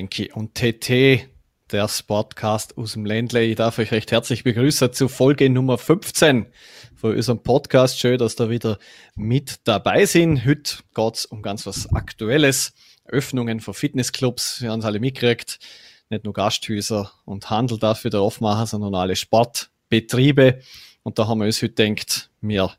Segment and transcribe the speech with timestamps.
[0.00, 1.28] Fenki und TT,
[1.70, 3.44] der Sportcast aus dem Ländle.
[3.44, 6.46] Ich darf euch recht herzlich begrüßen zu Folge Nummer 15
[6.96, 7.98] von unserem Podcast.
[7.98, 8.78] Schön, dass da wieder
[9.14, 10.46] mit dabei sind.
[10.46, 12.72] Heute geht's um ganz was Aktuelles.
[13.04, 14.62] Öffnungen von Fitnessclubs.
[14.62, 15.58] Wir haben es alle mitgekriegt.
[16.08, 20.62] Nicht nur Gasthäuser und Handel darf wieder aufmachen, sondern alle Sportbetriebe.
[21.02, 22.72] Und da haben wir uns heute gedacht, wir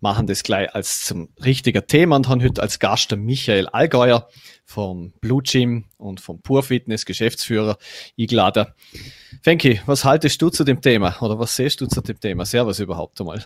[0.00, 4.28] machen das gleich als zum richtigen Thema und haben heute als Gast den Michael Allgäuer
[4.64, 7.78] vom Blue Gym und vom Pure Fitness Geschäftsführer
[8.18, 8.66] eingeladen.
[9.42, 12.44] Fenki, was haltest du zu dem Thema oder was siehst du zu dem Thema?
[12.44, 13.42] Servus überhaupt einmal.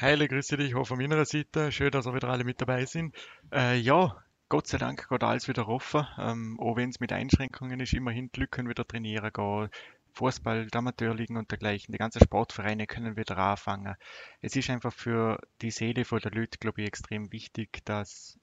[0.00, 1.70] Heile, grüße dich auch von meiner Seite.
[1.70, 3.14] Schön, dass wir wieder alle mit dabei sind.
[3.52, 4.16] Äh, ja,
[4.48, 6.06] Gott sei Dank geht alles wieder offen.
[6.18, 9.68] Ähm, auch wenn es mit Einschränkungen ist, immerhin Glück können wieder trainieren gehen.
[10.14, 13.96] Fußball, Amateurligen und dergleichen, die ganzen Sportvereine können wieder anfangen.
[14.40, 18.38] Es ist einfach für die Seele der Leute, glaube ich, extrem wichtig, dass,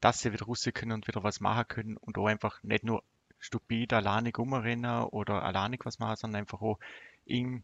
[0.00, 3.04] dass sie wieder raus können und wieder was machen können und auch einfach nicht nur
[3.38, 6.78] stupid alleinig rumrennen oder alleinig was machen, sondern einfach auch
[7.26, 7.62] in,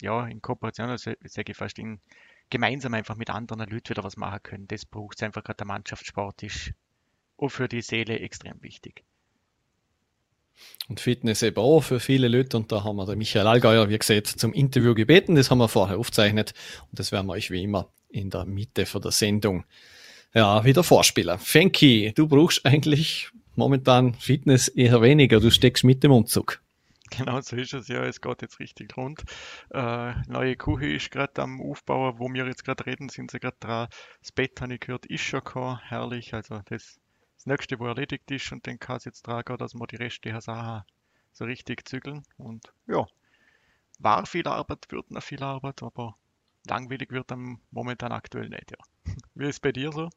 [0.00, 2.00] ja, in Kooperation, also sage fast in,
[2.50, 4.68] gemeinsam einfach mit anderen Leuten wieder was machen können.
[4.68, 6.72] Das braucht es einfach gerade der Mannschaftssport ist
[7.36, 9.04] auch für die Seele extrem wichtig.
[10.88, 12.56] Und Fitness eben auch für viele Leute.
[12.56, 15.34] Und da haben wir den Michael Allgeier, wie gesagt, zum Interview gebeten.
[15.34, 16.52] Das haben wir vorher aufgezeichnet.
[16.90, 19.64] Und das werden wir euch wie immer in der Mitte von der Sendung
[20.34, 21.38] ja, wieder vorspielen.
[21.38, 25.40] Fenki, du brauchst eigentlich momentan Fitness eher weniger.
[25.40, 26.60] Du steckst mit dem Umzug.
[27.10, 28.02] Genau so ist es ja.
[28.04, 29.22] Es geht jetzt richtig rund.
[29.70, 33.56] Äh, neue Küche ist gerade am Aufbauen, wo wir jetzt gerade reden, sind sie gerade
[33.60, 33.88] dran.
[34.20, 35.78] Das Bett, habe ich gehört, ist schon gekommen.
[35.84, 36.34] Herrlich.
[36.34, 36.98] Also das
[37.44, 40.30] das nächste, wo erledigt ist und dann kann es jetzt tragen, dass wir die Reste
[40.30, 40.82] der Sachen
[41.32, 42.22] so richtig zügeln.
[42.38, 43.06] Und ja,
[43.98, 46.16] war viel Arbeit, wird noch viel Arbeit, aber
[46.66, 48.78] langweilig wird dann momentan aktuell nicht, ja.
[49.34, 50.08] Wie ist es bei dir so?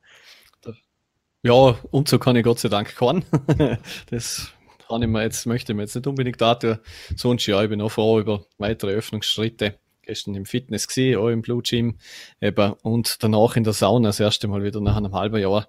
[1.44, 1.54] Ja,
[1.92, 3.24] Umzug kann ich Gott sei Dank keinen.
[4.10, 4.52] das
[4.88, 6.80] kann ich mir jetzt, möchte ich mir jetzt nicht unbedingt da tun.
[7.16, 9.78] Sonst ja, ich bin auch froh über weitere Öffnungsschritte.
[10.02, 11.98] Gestern im Fitness gesehen, auch im Blue Gym
[12.42, 15.68] eben, und danach in der Sauna das erste Mal wieder nach einem halben Jahr.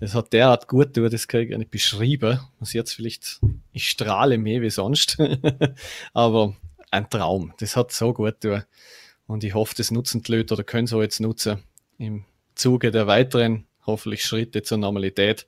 [0.00, 2.40] Das hat derart gut durch, das kann ich gar nicht beschreiben.
[2.62, 3.38] Sieht jetzt vielleicht,
[3.72, 5.18] ich strahle mehr wie sonst.
[6.14, 6.56] Aber
[6.90, 7.52] ein Traum.
[7.58, 8.62] Das hat so gut durch.
[9.26, 11.62] Und ich hoffe, das nutzen die Leute oder können so jetzt nutzen
[11.98, 12.24] im
[12.54, 15.46] Zuge der weiteren, hoffentlich Schritte zur Normalität.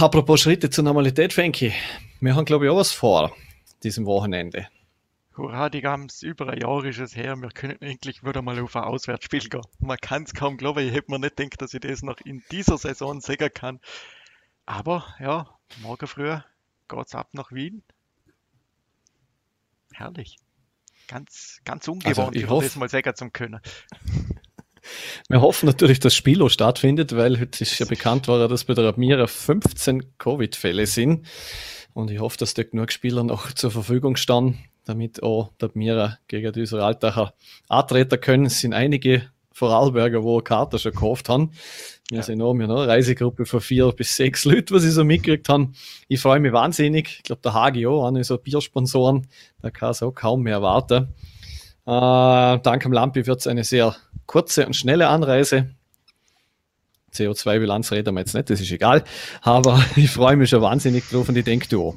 [0.00, 1.72] Apropos Schritte zur Normalität, Fenki.
[2.20, 3.36] Wir haben, glaube ich, auch was vor
[3.82, 4.68] diesem Wochenende.
[5.36, 8.74] Hurra, die Gams, über ein Jahr ist es her, wir können endlich wieder mal auf
[8.74, 9.62] ein Auswärtsspiel gehen.
[9.80, 12.42] Man kann es kaum glauben, ich hätte mir nicht gedacht, dass ich das noch in
[12.50, 13.80] dieser Saison sagen kann.
[14.64, 15.46] Aber ja,
[15.82, 16.34] morgen früh
[16.88, 17.82] geht's ab nach Wien.
[19.92, 20.38] Herrlich.
[21.06, 23.60] Ganz, ganz ungewohnt, also ich hoffe, das mal sagen zu können.
[25.28, 28.84] Wir hoffen natürlich, dass Spielo stattfindet, weil heute ist ja bekannt worden, dass bei der
[28.84, 31.26] Admira 15 Covid-Fälle sind.
[31.92, 36.18] Und ich hoffe, dass dort genug Spieler noch zur Verfügung stehen, damit auch der Mira
[36.28, 37.34] gegen diese Altacher
[37.68, 38.46] antreten können.
[38.46, 41.50] Es sind einige Vorarlberger, wo Karte schon gekauft haben.
[42.08, 42.22] Wir ja.
[42.22, 45.68] sind auch eine Reisegruppe von vier bis sechs Leuten, was ich so mitgekriegt habe.
[46.08, 47.16] Ich freue mich wahnsinnig.
[47.16, 49.26] Ich glaube, der auch, einer so Biersponsoren,
[49.60, 51.08] da kann es auch kaum mehr warten.
[51.84, 53.96] Äh, dank am Lampi wird es eine sehr
[54.26, 55.70] kurze und schnelle Anreise.
[57.12, 59.02] CO2-Bilanz reden wir jetzt nicht, das ist egal.
[59.40, 61.96] Aber ich freue mich schon wahnsinnig drauf und ich denke, du auch.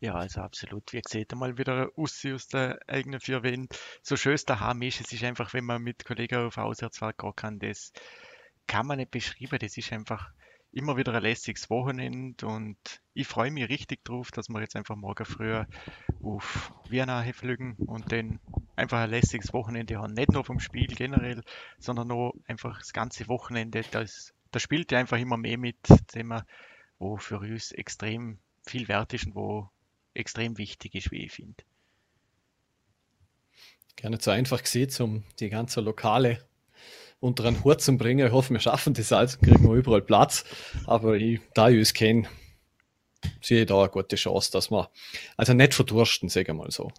[0.00, 0.92] Ja, also absolut.
[0.92, 3.74] Wie gesagt, einmal wieder aus, aus der eigenen vier Wände.
[4.02, 7.32] So schön es daheim ist, es ist einfach, wenn man mit Kollegen auf Auswärtsfahrt gehen
[7.34, 7.92] kann, das
[8.68, 9.58] kann man nicht beschreiben.
[9.58, 10.30] Das ist einfach
[10.70, 12.76] immer wieder ein lässiges Wochenende und
[13.14, 15.64] ich freue mich richtig drauf, dass wir jetzt einfach morgen früh
[16.22, 18.38] auf Vienna fliegen und dann
[18.76, 20.12] einfach ein lässiges Wochenende haben.
[20.12, 21.42] Nicht nur vom Spiel generell,
[21.78, 23.82] sondern auch einfach das ganze Wochenende.
[23.90, 26.44] Das, da spielt ja einfach immer mehr mit, Thema,
[26.98, 29.70] wo für uns extrem viel wert ist und wo
[30.14, 31.64] extrem wichtig ist, wie ich finde.
[33.96, 36.46] Gar nicht so einfach gesehen, um die ganze Lokale
[37.20, 38.26] unter einen Hut zu bringen.
[38.26, 40.44] Ich hoffe, wir schaffen das alles, kriegen wir überall Platz.
[40.86, 42.28] Aber ich, da ich es kenne,
[43.40, 44.90] sehe ich da eine gute Chance, dass wir
[45.36, 46.92] also nicht verdursten, sagen wir mal so.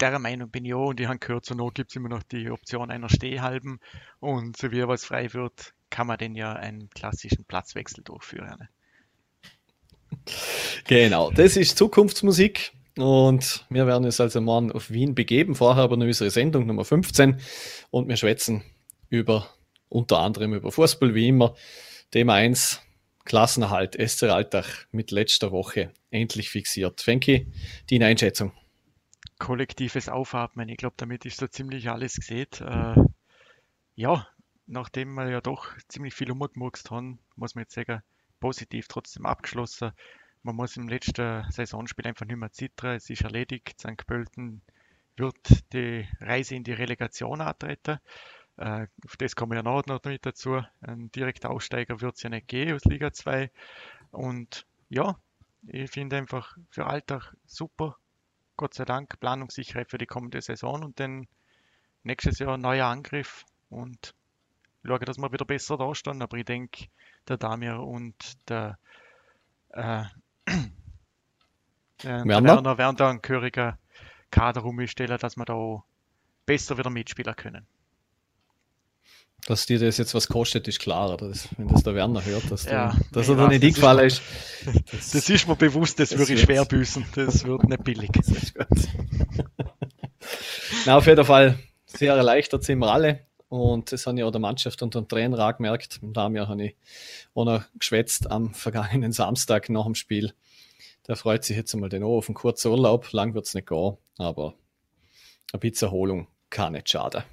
[0.00, 2.22] Der Meinung bin ich auch und ich habe gehört, zur Not gibt es immer noch
[2.22, 3.80] die Option einer Stehhalben
[4.18, 8.68] und so wie was frei wird, kann man denn ja einen klassischen Platzwechsel durchführen.
[10.86, 12.72] Genau, das ist Zukunftsmusik.
[12.96, 15.54] Und wir werden uns also morgen auf Wien begeben.
[15.54, 17.40] Vorher aber noch unsere Sendung Nummer 15.
[17.90, 18.62] Und wir schwätzen
[19.08, 19.48] über
[19.88, 21.54] unter anderem über Fußball wie immer.
[22.10, 22.80] Thema 1,
[23.24, 27.00] Klassenerhalt, SC Alltag mit letzter Woche endlich fixiert.
[27.00, 27.46] Fenki,
[27.88, 28.52] die Einschätzung.
[29.38, 30.68] Kollektives Aufatmen.
[30.68, 32.48] Ich glaube, damit ist so ziemlich alles gesehen.
[32.60, 32.96] Äh,
[33.94, 34.26] ja,
[34.66, 38.02] nachdem wir ja doch ziemlich viel umgemurkst haben, muss man jetzt sagen,
[38.40, 39.92] positiv trotzdem abgeschlossen.
[40.42, 42.96] Man muss im letzten Saisonspiel einfach nicht mehr zittern.
[42.96, 43.78] Es ist erledigt.
[43.78, 44.06] St.
[44.06, 44.62] Pölten
[45.16, 47.98] wird die Reise in die Relegation antreten.
[48.56, 50.62] Äh, auf das kommen wir ja noch, noch mit dazu.
[50.80, 53.50] Ein direkter Aussteiger wird es ja nicht geben aus Liga 2.
[54.10, 55.18] Und ja,
[55.66, 57.96] ich finde einfach für Alltag super.
[58.56, 61.26] Gott sei Dank Planungssicherheit für die kommende Saison und dann
[62.02, 64.14] nächstes Jahr ein neuer Angriff und
[64.84, 66.22] schaue, dass wir wieder besser dastehen.
[66.22, 66.88] Aber ich denke,
[67.28, 68.78] der Damir und der,
[69.70, 70.04] äh,
[72.02, 73.74] der Werner werden da einen gehörigen
[74.30, 75.82] Kader umstellen, dass wir da
[76.46, 77.66] besser wieder mitspielen können.
[79.46, 81.16] Dass dir das jetzt was kostet, ist klar.
[81.16, 84.20] Das, wenn das der Werner hört, dass, ja, du, dass er da nicht eingefallen ist.
[84.92, 87.06] Das, das, ist mir bewusst, das, das würde ich schwer büßen.
[87.14, 88.10] Das wird nicht billig.
[90.86, 93.29] Na, auf jeden Fall sehr erleichtert sind wir alle.
[93.50, 95.98] Und das haben ja auch der Mannschaft und der Trainer auch gemerkt.
[96.02, 96.76] Und da habe ich
[97.34, 100.32] auch noch geschwätzt am vergangenen Samstag nach dem Spiel.
[101.08, 103.12] Der freut sich jetzt einmal den auf einen kurzen Urlaub.
[103.12, 104.54] Lang wird es nicht gehen, aber
[105.52, 107.24] ein bisschen Erholung kann nicht schaden.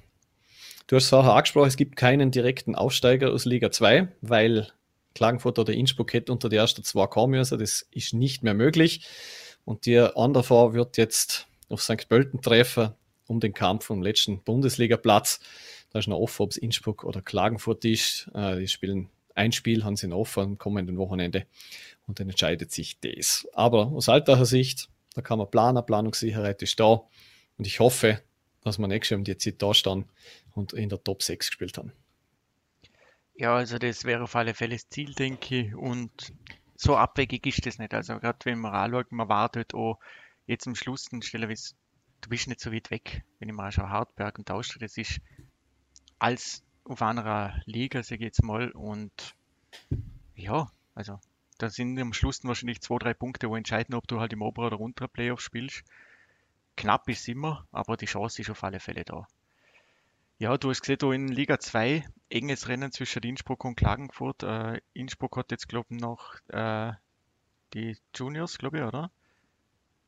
[0.88, 4.66] Du hast vorher angesprochen, es gibt keinen direkten Aufsteiger aus Liga 2, weil
[5.14, 7.60] Klagenfurt oder Innsbruck hätte unter die ersten zwei kommen müssen.
[7.60, 9.06] Das ist nicht mehr möglich.
[9.64, 12.08] Und der andere wird jetzt auf St.
[12.08, 12.94] Pölten treffen
[13.28, 15.40] um den Kampf um den letzten Bundesligaplatz.
[15.90, 18.30] Da ist noch offen, ob es Innsbruck oder Klagenfurt ist.
[18.34, 21.46] Äh, die spielen ein Spiel, haben sie noch offen am kommenden Wochenende.
[22.06, 23.48] Und dann entscheidet sich das.
[23.52, 27.02] Aber aus alter Sicht, da kann man planen, Planungssicherheit ist da.
[27.56, 28.20] Und ich hoffe,
[28.62, 30.04] dass wir nächstes Jahr um die Zeit da stehen
[30.54, 31.92] und in der Top 6 gespielt haben.
[33.34, 35.74] Ja, also das wäre auf alle Fälle das Ziel, denke ich.
[35.74, 36.32] Und
[36.74, 37.94] so abwegig ist das nicht.
[37.94, 39.98] Also gerade wenn man anschaut, man wartet auch
[40.46, 41.76] jetzt am Schluss, dann stellen wir es,
[42.20, 45.20] du bist nicht so weit weg, wenn ich mal schaue, Hartberg und Austria, das ist
[46.18, 48.70] als auf einer Liga, sage ich jetzt mal.
[48.70, 49.34] Und
[50.34, 51.20] ja, also
[51.58, 54.68] da sind am Schluss wahrscheinlich zwei, drei Punkte, wo entscheiden, ob du halt im oberen
[54.68, 55.84] oder unteren Playoff spielst.
[56.76, 59.26] Knapp ist immer, aber die Chance ist auf alle Fälle da.
[60.38, 64.44] Ja, du hast gesehen, da in Liga 2 enges Rennen zwischen Innsbruck und Klagenfurt.
[64.44, 66.92] Äh, Innsbruck hat jetzt, glaube ich, noch äh,
[67.74, 69.10] die Juniors, glaube ich, oder?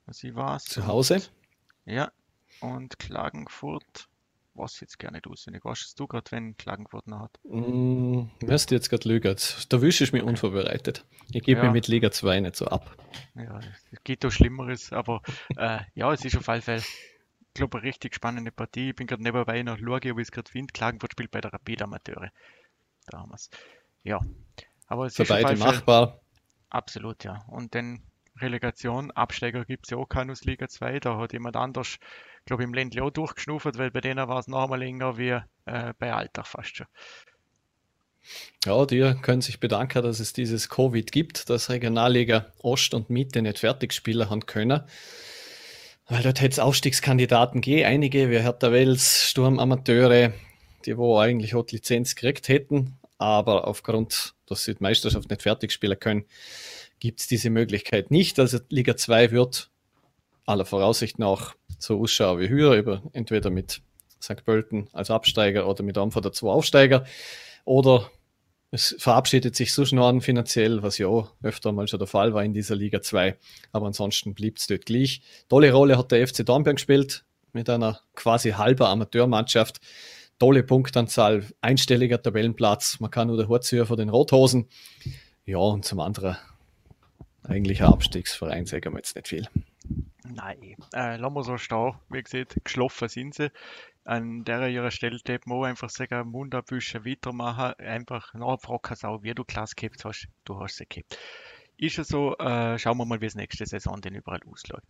[0.06, 1.20] Sie war Zu Hause?
[1.84, 2.12] ja,
[2.60, 4.08] und Klagenfurt
[4.54, 5.64] was jetzt gerne auswendig.
[5.64, 7.40] Was du gerade, wenn Klagenfurt noch hat?
[7.44, 9.36] Mm, müsste jetzt gerade lügen.
[9.68, 11.04] Da wüsste ich mich unvorbereitet.
[11.32, 11.66] Ich gebe ja.
[11.66, 12.96] mir mit Liga 2 nicht so ab.
[13.34, 13.60] Ja,
[13.90, 15.22] es geht doch Schlimmeres, aber
[15.56, 18.90] äh, ja, es ist auf jeden Fall, ich glaube, eine richtig spannende Partie.
[18.90, 20.72] Ich bin gerade nebenbei nach Lurgi, ob ich es gerade finde.
[20.72, 22.30] Klagenfurt spielt bei der Rapid Amateure.
[23.06, 23.50] Da haben wir es.
[24.02, 24.20] Ja,
[24.86, 26.20] aber es Für ist beide machbar.
[26.68, 27.44] Absolut, ja.
[27.48, 28.02] Und dann
[28.36, 31.00] Relegation, Absteiger gibt es ja auch keinen aus Liga 2.
[31.00, 31.98] Da hat jemand anders
[32.44, 35.94] glaube im Ländle auch durchgeschnuffert, weil bei denen war es noch einmal länger wie äh,
[35.98, 36.86] bei Alltag fast schon.
[38.64, 43.40] Ja, die können sich bedanken, dass es dieses Covid gibt, dass Regionalliga Ost und Mitte
[43.40, 44.82] nicht fertig spielen haben können.
[46.06, 50.32] Weil dort hätte es Aufstiegskandidaten gegeben, einige wie Hertha Wels, Sturm Amateure,
[50.84, 55.42] die wo eigentlich auch die Lizenz gekriegt hätten, aber aufgrund, dass sie die Meisterschaft nicht
[55.42, 56.24] fertig spielen können,
[56.98, 58.38] gibt es diese Möglichkeit nicht.
[58.38, 59.70] Also Liga 2 wird
[60.46, 63.82] aller Voraussicht nach so ausschauen wie höher, über, entweder mit
[64.22, 64.44] St.
[64.44, 67.04] Pölten als Absteiger oder mit einem von der zwei Aufsteiger.
[67.64, 68.10] Oder
[68.70, 72.44] es verabschiedet sich so schnell finanziell, was ja auch öfter mal schon der Fall war
[72.44, 73.36] in dieser Liga 2.
[73.72, 75.22] Aber ansonsten blieb es dort gleich.
[75.48, 79.80] Tolle Rolle hat der FC Dornbirn gespielt mit einer quasi halber Amateurmannschaft.
[80.38, 83.00] Tolle Punktanzahl, einstelliger Tabellenplatz.
[83.00, 84.68] Man kann nur der Horzüger von den Rothosen.
[85.44, 86.36] Ja, und zum anderen
[87.42, 89.48] eigentlich ein Abstiegsverein, sagen wir jetzt nicht viel.
[90.32, 91.94] Nein, äh, lassen wir so stehen.
[92.08, 93.50] Wie gesagt, geschlafen sind sie.
[94.04, 99.44] An der Stelle darf man einfach sagen, Mund abwischen, weitermachen, einfach nachfragen, auch wie du
[99.44, 100.28] Klasse gehabt hast.
[100.44, 101.18] Du hast sie gehabt.
[101.76, 104.84] Ist ja so, äh, schauen wir mal, wie es nächste Saison denn überall ausschaut.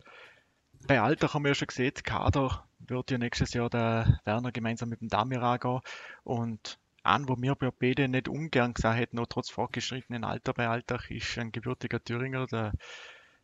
[0.87, 4.89] Bei Alter haben wir ja schon gesehen, Kader wird ja nächstes Jahr der Werner gemeinsam
[4.89, 5.81] mit dem Damir angehen.
[6.23, 10.67] Und an, wo wir bei beide nicht ungern gesagt hätten, noch trotz fortgeschrittenen Alter bei
[10.67, 12.73] Alltag, ist ein gebürtiger Thüringer, der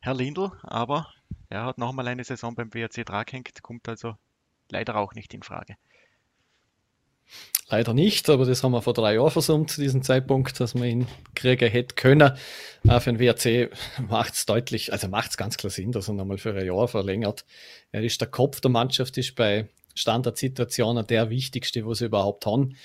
[0.00, 1.12] Herr Lindl, aber
[1.48, 4.14] er hat nochmal eine Saison beim WRC drangehängt, kommt also
[4.70, 5.76] leider auch nicht in Frage.
[7.70, 11.06] Leider nicht, aber das haben wir vor drei Jahren versucht, diesen Zeitpunkt, dass man ihn
[11.34, 12.32] kriegen hätte können.
[12.88, 13.70] Auch für den WRC
[14.08, 16.88] macht es deutlich, also macht es ganz klar Sinn, dass er nochmal für ein Jahr
[16.88, 17.44] verlängert.
[17.92, 22.76] Er ist der Kopf der Mannschaft, ist bei Standardsituationen der wichtigste, wo sie überhaupt haben.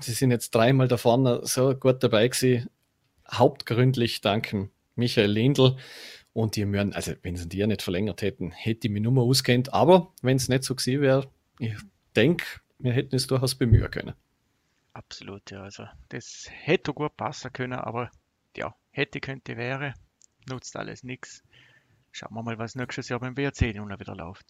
[0.00, 2.68] Sie sind jetzt dreimal da vorne so gut dabei gewesen,
[3.30, 5.76] hauptgründlich danken Michael Lindl.
[6.34, 9.12] Und die müssen, also wenn sie die ja nicht verlängert hätten, hätte ich mich nur
[9.12, 9.72] mal auskennt.
[9.72, 11.74] Aber wenn es nicht so gewesen wäre, ich
[12.16, 12.44] denke,
[12.78, 14.14] wir hätten es durchaus bemühen können.
[14.94, 15.62] Absolut, ja.
[15.62, 18.10] Also das hätte gut passen können, aber
[18.56, 19.94] ja, hätte, könnte, wäre.
[20.48, 21.42] nutzt alles nichts.
[22.10, 24.46] Schauen wir mal, was nächstes Jahr beim WRC nun wieder läuft.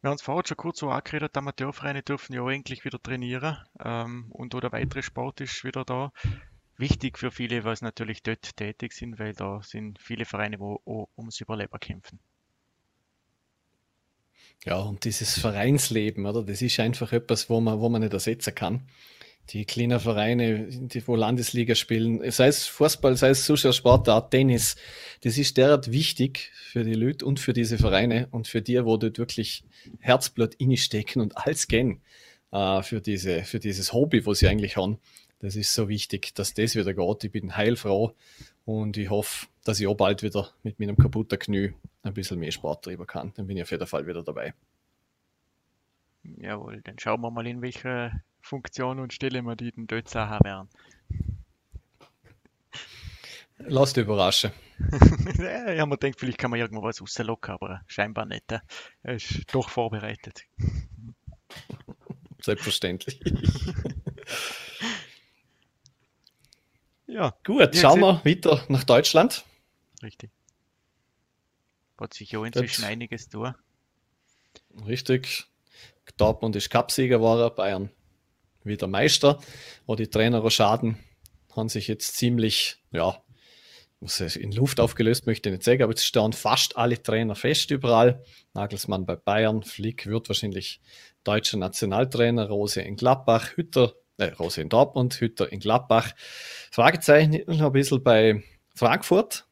[0.00, 4.26] Wir haben es vorher schon kurz so angeredet, Amateurvereine dürfen ja endlich wieder trainieren ähm,
[4.30, 6.12] und oder weitere Sport ist wieder da.
[6.82, 11.40] Wichtig für viele, was natürlich dort tätig sind, weil da sind viele Vereine, wo ums
[11.40, 12.18] Überleben kämpfen.
[14.64, 16.42] Ja, und dieses Vereinsleben, oder?
[16.42, 18.88] Das ist einfach etwas, wo man, wo man nicht ersetzen kann
[19.50, 24.76] die kleinen Vereine, die wo Landesliga spielen, sei es Fußball, sei es sonst Sportart, Tennis,
[25.22, 28.96] das ist derart wichtig für die Leute und für diese Vereine und für die, wo
[28.96, 29.64] dort wirklich
[30.00, 32.02] Herzblut instecken und alles gehen
[32.52, 34.98] äh, für, diese, für dieses Hobby, wo sie eigentlich haben.
[35.42, 37.24] Das ist so wichtig, dass das wieder geht.
[37.24, 38.14] Ich bin heilfroh
[38.64, 42.52] und ich hoffe, dass ich auch bald wieder mit meinem kaputten Knie ein bisschen mehr
[42.52, 43.32] Sport treiben kann.
[43.34, 44.54] Dann bin ich auf jeden Fall wieder dabei.
[46.22, 50.44] Jawohl, dann schauen wir mal, in welcher Funktion und Stelle wir die den dort haben
[50.44, 50.68] werden.
[53.58, 54.52] Lass dich überraschen.
[55.38, 58.44] ja, ich habe mir gedacht, vielleicht kann man irgendwo was rauslocken, aber scheinbar nicht.
[59.02, 60.44] Er ist doch vorbereitet.
[62.40, 63.20] Selbstverständlich.
[67.12, 67.34] ja.
[67.44, 69.44] Gut, schauen wir weiter nach Deutschland.
[70.02, 70.30] Richtig.
[71.98, 73.54] Hat sich ja inzwischen das, einiges tun.
[74.86, 75.44] Richtig.
[76.16, 77.90] Dortmund ist Cupsieger geworden, Bayern
[78.64, 79.40] wieder Meister,
[79.86, 80.98] wo die Trainer Schaden
[81.54, 83.22] haben sich jetzt ziemlich, ja,
[84.34, 88.24] in Luft aufgelöst, möchte ich nicht sagen, aber jetzt stehen fast alle Trainer fest überall.
[88.52, 90.80] Nagelsmann bei Bayern, Flick wird wahrscheinlich
[91.22, 96.12] deutscher Nationaltrainer, Rose in Gladbach, Hütter, äh, Rose in Dortmund, Hütter in Gladbach.
[96.70, 98.42] Fragezeichen ein bisschen bei
[98.74, 99.46] Frankfurt.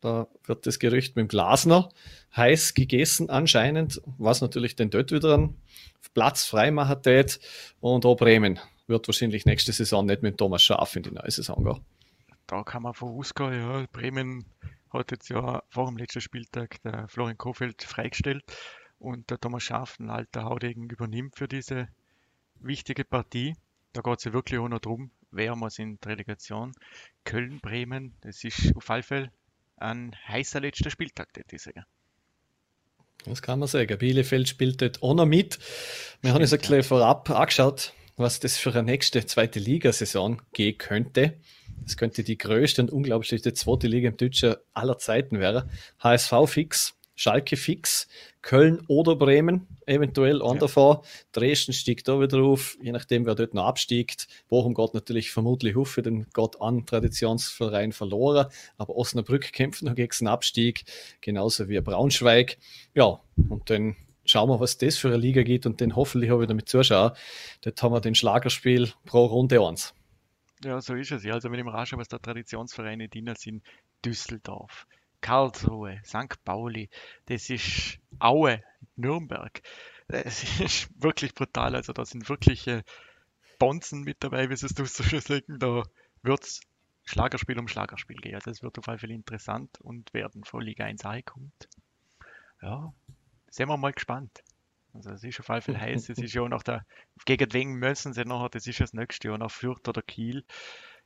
[0.00, 1.88] Da wird das Gerücht mit dem Glasner
[2.36, 5.60] heiß gegessen anscheinend, was natürlich den dort wieder einen
[6.14, 7.40] Platz freimachen tät.
[7.80, 11.64] Und auch Bremen wird wahrscheinlich nächste Saison nicht mit Thomas Schaaf in die neue Saison
[11.64, 11.84] gehen.
[12.46, 13.86] Da kann man vorausgehen, ja.
[13.92, 14.46] Bremen
[14.90, 18.44] hat jetzt ja vor dem letzten Spieltag der Florian Kofeld freigestellt
[18.98, 21.88] und der Thomas Schaaf, ein alter Haudegen, übernimmt für diese
[22.60, 23.54] wichtige Partie.
[23.98, 26.70] Da geht es ja wirklich auch noch darum, wer muss in der Relegation.
[27.24, 29.32] Köln, Bremen, das ist auf alle Fälle
[29.76, 31.82] ein heißer letzter Spieltag, würde ich sagen.
[33.24, 33.98] Das kann man sagen.
[33.98, 35.58] Bielefeld spielt dort auch noch mit.
[36.20, 40.78] Wir haben uns ein bisschen vorab angeschaut, was das für eine nächste zweite Ligasaison gehen
[40.78, 41.34] könnte.
[41.82, 45.68] Das könnte die größte und unglaublichste zweite Liga im Deutschen aller Zeiten werden.
[45.98, 48.06] HSV fix, Schalke fix,
[48.42, 51.02] Köln oder Bremen, eventuell an ja.
[51.32, 54.28] Dresden stiegt da wieder auf, je nachdem, wer dort noch abstiegt.
[54.48, 58.46] Bochum geht natürlich vermutlich auf für den Gott an Traditionsverein verloren,
[58.76, 60.84] aber Osnabrück kämpft noch gegen den Abstieg,
[61.20, 62.58] genauso wie Braunschweig.
[62.94, 66.40] Ja, und dann schauen wir, was das für eine Liga geht und dann hoffentlich auch
[66.40, 67.16] wieder mit Zuschauern.
[67.62, 69.92] Dort haben wir den Schlagerspiel pro Runde 1.
[70.64, 71.34] Ja, so ist es ja.
[71.34, 73.62] Also wenn ich mir anschaue, was da Traditionsvereine dienen, sind
[74.04, 74.86] Düsseldorf,
[75.20, 76.42] Karlsruhe, St.
[76.44, 76.88] Pauli,
[77.26, 78.62] das ist Aue,
[78.96, 79.62] Nürnberg.
[80.08, 81.74] Das ist wirklich brutal.
[81.74, 82.84] Also da sind wirkliche
[83.58, 85.58] Bonzen mit dabei, wie es du so schön sagen.
[85.58, 85.82] Da
[86.22, 86.60] wird es
[87.04, 88.34] Schlagerspiel um Schlagerspiel gehen.
[88.34, 91.68] Also es wird auf jeden Fall interessant und werden von Liga 1 kommt.
[92.60, 92.92] Ja,
[93.50, 94.42] sind wir mal gespannt.
[94.92, 96.08] Also es ist auf jeden Fall heiß.
[96.08, 96.84] Es ist ja auch noch der,
[97.24, 100.44] gegen wen müssen sie nachher, das ist das nächste Jahr nach Fürth oder Kiel.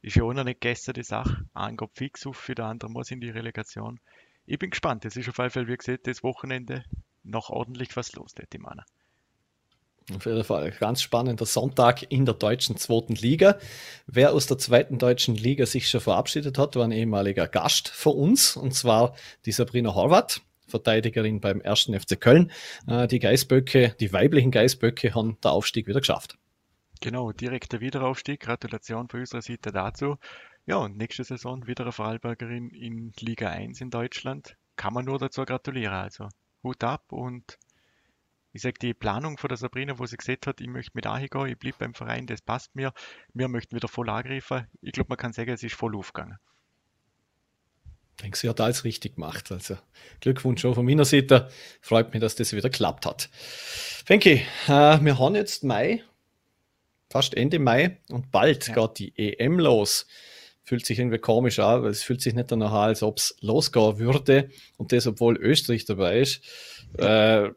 [0.02, 1.47] Ist ja auch noch nicht gegessen, die Sache.
[1.54, 4.00] Ein geht fix auf, für der andere muss in die Relegation.
[4.44, 5.04] Ich bin gespannt.
[5.04, 6.85] Es ist auf jeden Fall, wie gesagt, das Wochenende
[7.23, 8.82] noch ordentlich was los, ich meinen.
[10.12, 10.73] Auf jeden Fall.
[10.73, 13.59] Ganz spannender Sonntag in der deutschen zweiten Liga.
[14.06, 18.16] Wer aus der zweiten deutschen Liga sich schon verabschiedet hat, war ein ehemaliger Gast von
[18.16, 19.14] uns, und zwar
[19.47, 22.50] die Sabrina Horvath, Verteidigerin beim ersten FC Köln.
[22.88, 26.37] Äh, die Geißböcke, die weiblichen Geißböcke haben den Aufstieg wieder geschafft.
[27.02, 28.38] Genau, direkter Wiederaufstieg.
[28.38, 30.18] Gratulation von unserer Seite dazu.
[30.66, 34.56] Ja, und nächste Saison wieder eine Vorarlbergerin in Liga 1 in Deutschland.
[34.76, 35.94] Kann man nur dazu gratulieren.
[35.94, 36.28] Also
[36.62, 37.59] Hut ab und
[38.52, 41.47] ich sage, die Planung von der Sabrina, wo sie gesagt hat, ich möchte mit gehen,
[41.49, 42.92] ich bleibe beim Verein, das passt mir.
[43.35, 44.68] Wir möchten wieder voll angreifen.
[44.80, 46.38] Ich glaube, man kann sagen, es ist voll aufgegangen.
[48.16, 49.50] Ich denke, sie hat alles richtig gemacht.
[49.50, 49.76] Also
[50.21, 51.50] Glückwunsch schon von meiner Seite.
[51.80, 53.28] Freut mich, dass das wieder geklappt hat.
[53.32, 56.04] Fenki, äh, wir haben jetzt Mai
[57.12, 58.75] fast Ende Mai und bald ja.
[58.75, 60.07] geht die EM los.
[60.64, 63.37] Fühlt sich irgendwie komisch an, weil es fühlt sich nicht danach an, als ob es
[63.40, 66.40] losgehen würde und das, obwohl Österreich dabei ist.
[66.99, 67.50] Äh,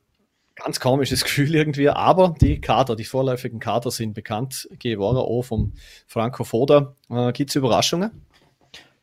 [0.56, 5.74] ganz komisches Gefühl irgendwie, aber die Kader, die vorläufigen Kader sind bekannt geworden, auch vom
[6.08, 6.96] Franco Foda.
[7.10, 8.26] Äh, Gibt es Überraschungen?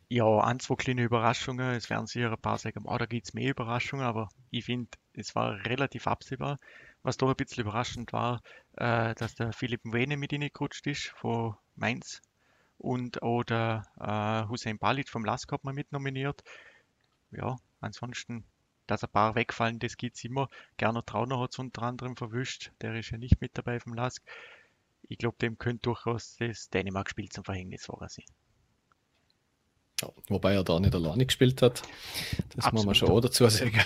[0.09, 1.75] Ja, ein, zwei kleine Überraschungen.
[1.75, 4.91] Es werden sicher ein paar sagen, oh, da gibt es mehr Überraschungen, aber ich finde,
[5.15, 6.59] es war relativ absehbar.
[7.03, 8.43] Was doch ein bisschen überraschend war,
[8.77, 12.23] äh, dass der Philipp Mwene mit reingerutscht ist von Mainz
[12.79, 16.43] und oder äh, Hussein Balic vom LASK hat man mitnominiert.
[17.31, 18.45] ja, ansonsten,
[18.87, 20.49] dass ein paar wegfallen, das gibt's immer.
[20.77, 24.23] Gerner Trauner hat es unter anderem verwischt, der ist ja nicht mit dabei vom Lask.
[25.09, 28.25] Ich glaube, dem könnte durchaus das Dänemark-Spiel zum Verhängnis war sein.
[30.03, 31.83] Ja, wobei er da nicht alleine gespielt hat.
[32.57, 32.73] Das Absolut.
[32.73, 33.81] muss man schon auch dazu sagen.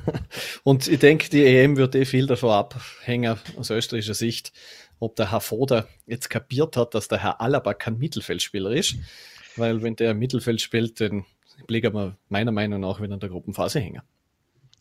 [0.64, 4.52] Und ich denke, die EM wird eh viel davon abhängen, aus österreichischer Sicht,
[4.98, 8.96] ob der Herr Foda jetzt kapiert hat, dass der Herr Alaba kein Mittelfeldspieler ist.
[9.56, 11.26] Weil wenn der Mittelfeld spielt, dann
[11.66, 14.02] blicken wir meiner Meinung nach wieder in der Gruppenphase hängen.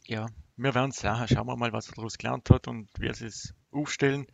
[0.08, 1.28] Ja, wir werden es sehen.
[1.28, 4.28] Schauen wir mal, was er daraus gelernt hat und wie sie es aufstellen.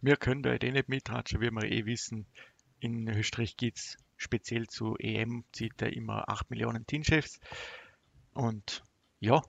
[0.00, 2.26] Wir können da eh nicht mitratschen, wie wir eh wissen.
[2.80, 7.40] In Österreich gibt es speziell zu EM zieht er immer 8 Millionen Teamchefs.
[8.32, 8.84] Und
[9.20, 9.42] ja,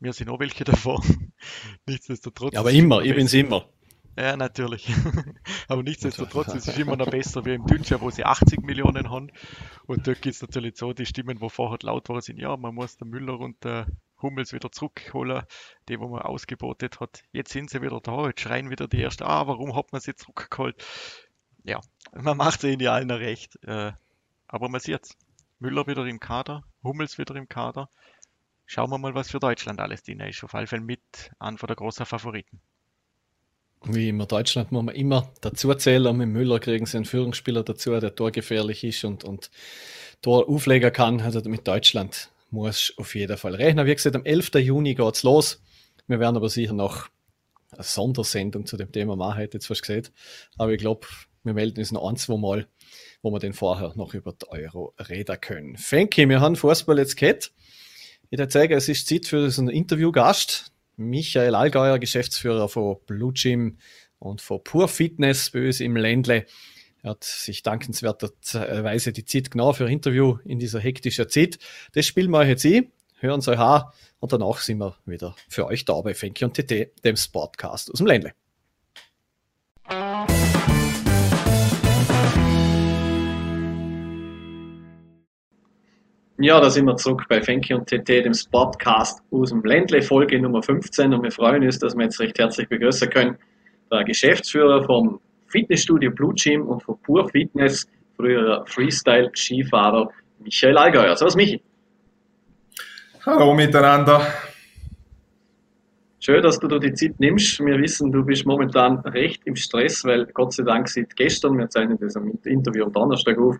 [0.00, 1.32] wir sind auch welche davon.
[1.86, 2.54] Nichtsdestotrotz.
[2.54, 3.68] Ja, aber immer, ich bin's immer.
[4.16, 4.92] Ja, natürlich.
[5.68, 9.32] Aber nichtsdestotrotz, es ist immer noch besser wie im Deutschen, wo sie 80 Millionen haben.
[9.86, 12.76] Und dort gibt es natürlich so die Stimmen, wo vorher laut waren, sind, ja, man
[12.76, 13.88] muss den Müller und der
[14.22, 15.42] Hummels wieder zurückholen,
[15.88, 17.24] die, wo man ausgebotet hat.
[17.32, 20.14] Jetzt sind sie wieder da, jetzt schreien wieder die Ersten, ah, warum hat man sie
[20.14, 20.76] zurückgeholt?
[21.64, 21.80] Ja,
[22.12, 23.58] man macht es ihnen ja allen recht.
[23.64, 23.92] Äh,
[24.54, 25.16] aber man sieht's.
[25.58, 27.88] Müller wieder im Kader, Hummels wieder im Kader.
[28.66, 30.42] Schauen wir mal, was für Deutschland alles drin ist.
[30.44, 32.60] Auf jeden Fall mit an von der großen Favoriten
[33.86, 36.16] wie immer Deutschland muss man immer dazu zählen.
[36.16, 39.50] Mit Müller kriegen sie einen Führungsspieler dazu, der torgefährlich ist und, und
[40.22, 41.20] Tor auflegen kann.
[41.20, 43.86] Also mit Deutschland muss auf jeden Fall rechnen.
[43.86, 44.54] Wie gesagt, am 11.
[44.54, 45.62] Juni geht's los.
[46.06, 47.08] Wir werden aber sicher noch
[47.72, 50.12] eine Sondersendung zu dem Thema machen, hätte jetzt fast gesagt.
[50.56, 51.06] Aber ich glaube,
[51.42, 52.66] wir melden uns noch ein, zwei Mal,
[53.24, 55.78] wo wir den vorher noch über die Euro reden können.
[55.78, 57.52] Fenki, wir haben Fußball jetzt gehabt.
[58.28, 60.72] Ich würde sagen, es ist Zeit für einen Interviewgast.
[60.96, 63.78] Michael Allgäuer, Geschäftsführer von Blue Gym
[64.18, 66.44] und von Pure Fitness bei uns im Ländle.
[67.02, 71.58] Er hat sich dankenswerterweise die Zeit genommen für ein Interview in dieser hektischen Zeit.
[71.94, 73.84] Das spielen wir jetzt ein, hören es euch an
[74.20, 77.98] und danach sind wir wieder für euch da bei Fenki und TT, dem Sportcast aus
[77.98, 78.32] dem Ländle.
[86.38, 90.40] Ja, da sind wir zurück bei Fenki und TT, dem Sportcast aus dem Ländle, Folge
[90.40, 91.14] Nummer 15.
[91.14, 93.38] Und wir freuen uns, dass wir jetzt recht herzlich begrüßen können.
[93.92, 101.16] Der Geschäftsführer vom Fitnessstudio Blue Gym und von Pure Fitness, früherer Freestyle-Skifahrer Michael Allgäuer.
[101.16, 101.62] Servus, Michi.
[103.24, 104.26] Hallo miteinander.
[106.18, 107.60] Schön, dass du dir die Zeit nimmst.
[107.60, 111.68] Wir wissen, du bist momentan recht im Stress, weil Gott sei Dank seit gestern, wir
[111.68, 113.56] zeichnen das Interview am Donnerstag auf,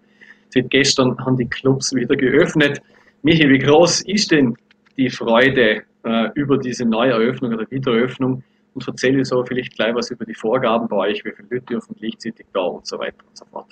[0.54, 2.80] Seit gestern haben die Clubs wieder geöffnet.
[3.22, 4.56] Michi, wie groß ist denn
[4.96, 8.44] die Freude äh, über diese Neueröffnung oder Wiedereröffnung?
[8.72, 11.96] Und erzähle so vielleicht gleich was über die Vorgaben bei euch, wie viele Leute dürfen
[11.98, 13.66] gleichzeitig da und so weiter und so fort.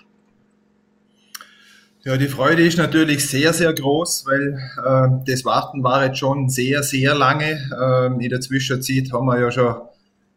[2.04, 6.48] Ja, die Freude ist natürlich sehr, sehr groß, weil äh, das Warten war jetzt schon
[6.48, 7.60] sehr, sehr lange.
[7.80, 9.76] Ähm, in der Zwischenzeit haben wir ja schon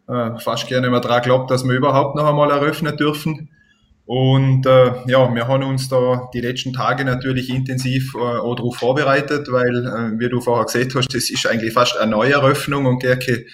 [0.08, 3.50] äh, fast gerne mal dran geglaubt, dass wir überhaupt noch einmal eröffnen dürfen.
[4.06, 8.78] Und äh, ja, wir haben uns da die letzten Tage natürlich intensiv äh, auch darauf
[8.78, 13.02] vorbereitet, weil, äh, wie du vorher gesagt hast, das ist eigentlich fast eine Neueröffnung und
[13.02, 13.46] gar keine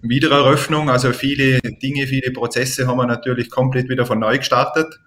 [0.00, 0.88] Wiedereröffnung.
[0.88, 4.98] Also viele Dinge, viele Prozesse haben wir natürlich komplett wieder von neu gestartet.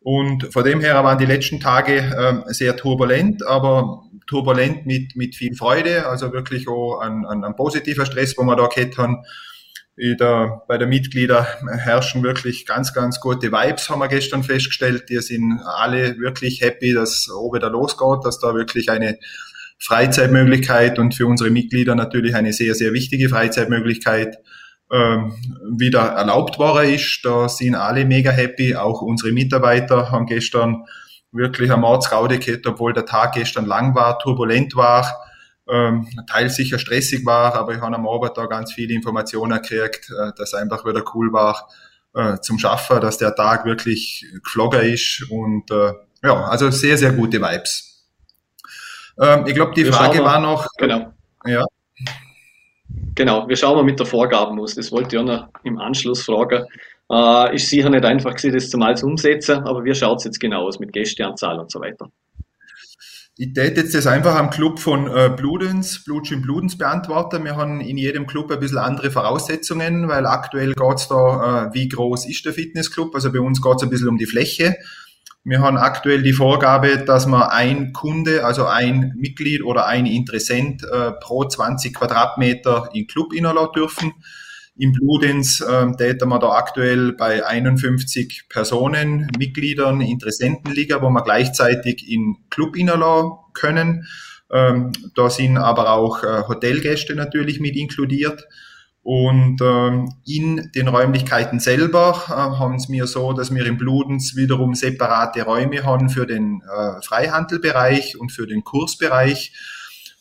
[0.00, 5.36] Und von dem her waren die letzten Tage äh, sehr turbulent, aber turbulent mit, mit
[5.36, 9.18] viel Freude, also wirklich auch ein, ein, ein positiver Stress, wo wir da gehabt haben
[9.96, 11.46] der, bei der Mitglieder
[11.78, 15.08] herrschen wirklich ganz, ganz gute Vibes, haben wir gestern festgestellt.
[15.08, 19.18] Die sind alle wirklich happy, dass oben da losgeht, dass da wirklich eine
[19.78, 24.36] Freizeitmöglichkeit und für unsere Mitglieder natürlich eine sehr, sehr wichtige Freizeitmöglichkeit
[24.92, 25.34] ähm,
[25.78, 27.20] wieder erlaubt worden ist.
[27.22, 28.76] Da sind alle mega happy.
[28.76, 30.84] Auch unsere Mitarbeiter haben gestern
[31.32, 35.25] wirklich eine Mordsgaude gehabt, obwohl der Tag gestern lang war, turbulent war
[35.68, 40.10] ähm, teils sicher stressig war, aber ich habe am Abend da ganz viele Informationen gekriegt,
[40.10, 41.68] äh, dass einfach wieder cool war
[42.14, 47.12] äh, zum Schaffen, dass der Tag wirklich geflogen ist und äh, ja, also sehr, sehr
[47.12, 48.06] gute Vibes.
[49.20, 50.66] Ähm, ich glaube, die wir Frage war noch.
[50.78, 51.12] Genau.
[51.44, 51.64] Ja.
[53.14, 54.74] Genau, wir schauen mal mit der Vorgaben aus.
[54.74, 56.64] Das wollte ich auch noch im Anschluss fragen.
[57.10, 60.66] Äh, ist sicher nicht einfach das zumal zu umsetzen, aber wie schaut es jetzt genau
[60.66, 62.10] aus mit Gästeanzahl und so weiter?
[63.38, 67.44] Ich täte jetzt das einfach am Club von äh, Bludens, Blutschin Bludens beantworten.
[67.44, 71.86] Wir haben in jedem Club ein bisschen andere Voraussetzungen, weil aktuell geht's da, äh, wie
[71.86, 73.14] groß ist der Fitnessclub?
[73.14, 74.76] Also bei uns geht's ein bisschen um die Fläche.
[75.44, 80.82] Wir haben aktuell die Vorgabe, dass man ein Kunde, also ein Mitglied oder ein Interessent
[80.84, 84.12] äh, pro 20 Quadratmeter in Club innerlassen dürfen.
[84.78, 91.22] Im Bludens äh, täten wir da aktuell bei 51 Personen, Mitgliedern, Interessenten liegen, wo wir
[91.22, 94.06] gleichzeitig in Club innerlassen können.
[94.52, 98.46] Ähm, da sind aber auch äh, Hotelgäste natürlich mit inkludiert.
[99.02, 104.36] Und ähm, in den Räumlichkeiten selber äh, haben es mir so, dass wir im Bludens
[104.36, 109.52] wiederum separate Räume haben für den äh, Freihandelbereich und für den Kursbereich.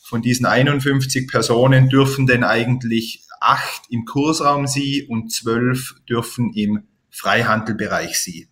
[0.03, 6.83] Von diesen 51 Personen dürfen denn eigentlich acht im Kursraum sie und zwölf dürfen im
[7.11, 8.49] Freihandelbereich sie.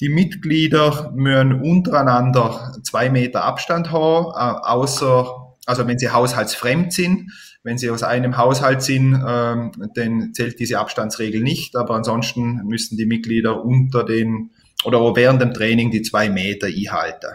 [0.00, 7.32] Die Mitglieder müssen untereinander zwei Meter Abstand haben, äh, außer, also wenn sie haushaltsfremd sind.
[7.64, 12.96] Wenn sie aus einem Haushalt sind, ähm, dann zählt diese Abstandsregel nicht, aber ansonsten müssen
[12.96, 14.50] die Mitglieder unter den
[14.84, 17.34] oder während dem Training die zwei Meter einhalten.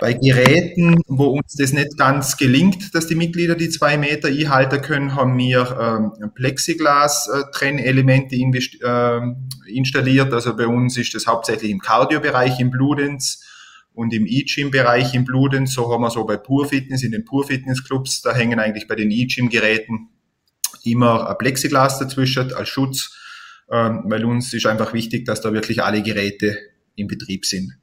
[0.00, 4.80] Bei Geräten, wo uns das nicht ganz gelingt, dass die Mitglieder die zwei Meter einhalten
[4.80, 9.20] können, haben wir ähm, Plexiglas-Trennelemente äh,
[9.70, 10.32] installiert.
[10.32, 13.44] Also bei uns ist das hauptsächlich im Cardio-Bereich, im Bludenz
[13.92, 15.74] und im E-Gym-Bereich im Bludenz.
[15.74, 18.88] So haben wir so bei Pure Fitness, in den Pure Fitness Clubs, da hängen eigentlich
[18.88, 20.08] bei den E-Gym-Geräten
[20.82, 23.14] immer ein Plexiglas dazwischen als Schutz,
[23.70, 26.56] ähm, weil uns ist einfach wichtig, dass da wirklich alle Geräte
[26.94, 27.74] in Betrieb sind.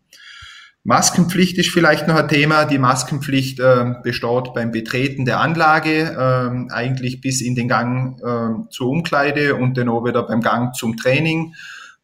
[0.88, 2.64] Maskenpflicht ist vielleicht noch ein Thema.
[2.64, 8.70] Die Maskenpflicht äh, besteht beim Betreten der Anlage, äh, eigentlich bis in den Gang äh,
[8.70, 11.56] zur Umkleide und dann auch wieder beim Gang zum Training.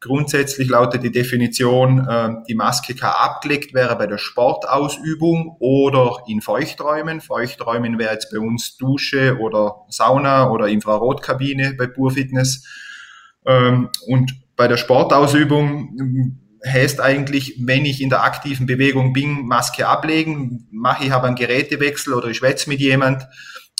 [0.02, 6.41] Grundsätzlich lautet die Definition, äh, die Maske kann abgelegt werden bei der Sportausübung oder in
[6.41, 7.22] Feuchträumen.
[7.22, 12.67] Feuchträumen wäre jetzt bei uns Dusche oder Sauna oder Infrarotkabine bei Pure Fitness.
[13.46, 19.88] Ähm, und bei der Sportausübung heißt eigentlich, wenn ich in der aktiven Bewegung bin, Maske
[19.88, 23.28] ablegen, mache ich aber einen Gerätewechsel oder ich schwätze mit jemand,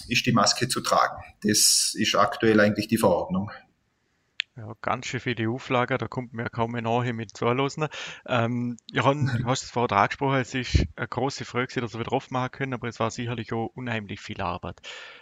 [0.08, 1.24] ist die Maske zu tragen.
[1.44, 3.52] Das ist aktuell eigentlich die Verordnung.
[4.56, 7.88] Ja, ganz schön viele Auflagen, da kommt mir kaum mehr nachher mit zuhören.
[8.28, 12.14] Ähm, Johann, du hast es vorher angesprochen, es ist eine große Frage, dass wir wieder
[12.14, 14.80] aufmachen können, aber es war sicherlich auch unheimlich viel Arbeit.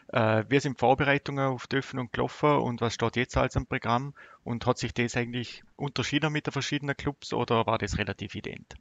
[0.09, 4.13] Äh, wir sind Vorbereitungen auf die Öffnung gelaufen und was steht jetzt als am Programm?
[4.43, 8.75] Und hat sich das eigentlich unterschieden mit den verschiedenen Clubs oder war das relativ ident?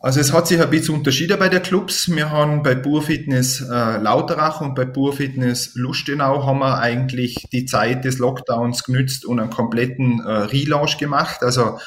[0.00, 2.08] Also es hat sich ein bisschen unterschieden bei den Clubs.
[2.14, 7.48] Wir haben bei Pur Fitness äh, Lauterach und bei Pur Fitness Lustenau haben wir eigentlich
[7.52, 11.42] die Zeit des Lockdowns genützt und einen kompletten äh, Relaunch gemacht.
[11.42, 11.80] Also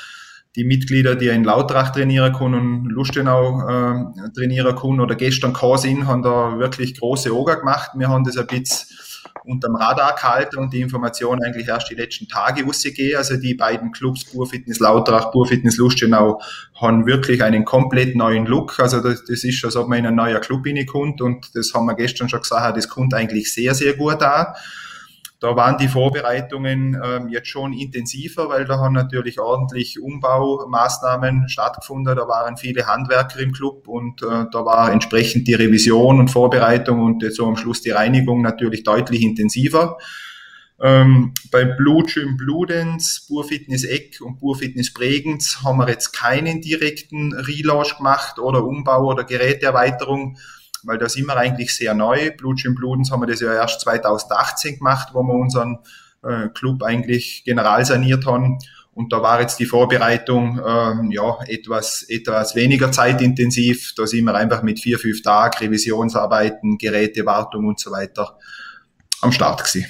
[0.58, 6.06] die Mitglieder, die in Lautrach trainieren können und Lustenau äh, trainieren können oder gestern sind,
[6.06, 7.92] haben da wirklich große Oga gemacht.
[7.96, 8.88] Wir haben das ein bisschen
[9.44, 13.18] unterm Radar gehalten und die Information eigentlich erst die letzten Tage rausgegeben.
[13.18, 16.42] Also die beiden Clubs, Burfitness Lautrach, Burfitness Lustenau,
[16.80, 18.80] haben wirklich einen komplett neuen Look.
[18.80, 21.86] Also das, das ist, als ob man in einen neuen Club reinkommt und das haben
[21.86, 24.48] wir gestern schon gesagt, das kommt eigentlich sehr, sehr gut an.
[25.42, 32.16] Da waren die Vorbereitungen ähm, jetzt schon intensiver, weil da haben natürlich ordentlich Umbaumaßnahmen stattgefunden.
[32.16, 37.04] Da waren viele Handwerker im Club und äh, da war entsprechend die Revision und Vorbereitung
[37.04, 39.98] und jetzt so am Schluss die Reinigung natürlich deutlich intensiver.
[40.80, 47.34] Ähm, bei Blue Gym Bludenz, Burfitness Eck und Burfitness Bregenz haben wir jetzt keinen direkten
[47.34, 50.38] Relaunch gemacht oder Umbau oder Geräteerweiterung
[50.84, 52.32] weil da sind wir eigentlich sehr neu.
[52.32, 55.80] Blut im Blutens haben wir das ja erst 2018 gemacht, wo wir unseren
[56.24, 58.60] äh, Club eigentlich general saniert haben.
[58.94, 63.94] Und da war jetzt die Vorbereitung ähm, ja etwas etwas weniger zeitintensiv.
[63.96, 68.38] Da sind wir einfach mit vier fünf Tagen Revisionsarbeiten, Gerätewartung und so weiter
[69.22, 69.86] am Start gewesen.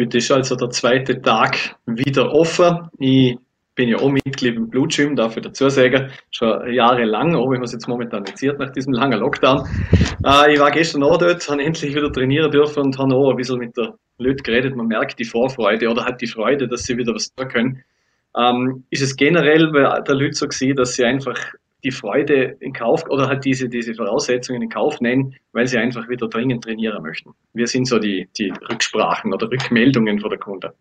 [0.00, 2.88] Heute ist also der zweite Tag wieder offen.
[2.98, 3.38] Ich
[3.80, 7.60] bin ja auch Mitglied im Blue Gym, darf ich dazu sagen, schon jahrelang, auch wenn
[7.60, 9.66] man es jetzt momentan nicht sieht nach diesem langen Lockdown.
[10.22, 13.36] Äh, ich war gestern auch dort, habe endlich wieder trainieren dürfen und habe auch ein
[13.38, 14.76] bisschen mit der Leute geredet.
[14.76, 17.82] Man merkt die Vorfreude oder hat die Freude, dass sie wieder was tun können.
[18.36, 21.38] Ähm, ist es generell bei der Leute so gewesen, dass sie einfach
[21.82, 26.06] die Freude in Kauf oder halt diese, diese Voraussetzungen in Kauf nehmen, weil sie einfach
[26.10, 27.30] wieder dringend trainieren möchten?
[27.54, 30.74] Wir sind so die, die Rücksprachen oder Rückmeldungen von der Kunde.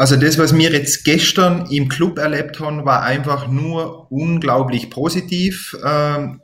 [0.00, 5.76] Also das, was wir jetzt gestern im Club erlebt haben, war einfach nur unglaublich positiv.
[5.84, 6.40] Ähm,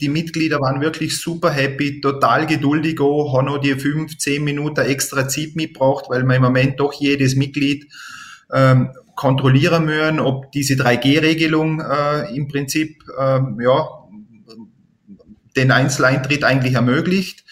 [0.00, 4.80] die Mitglieder waren wirklich super happy, total geduldig auch, haben noch die fünf, zehn Minuten
[4.80, 7.92] extra Zeit mitgebracht, weil man im Moment doch jedes Mitglied
[8.50, 13.86] ähm, kontrollieren müssen, ob diese 3G-Regelung äh, im Prinzip ähm, ja,
[15.56, 17.43] den Einzeleintritt eigentlich ermöglicht.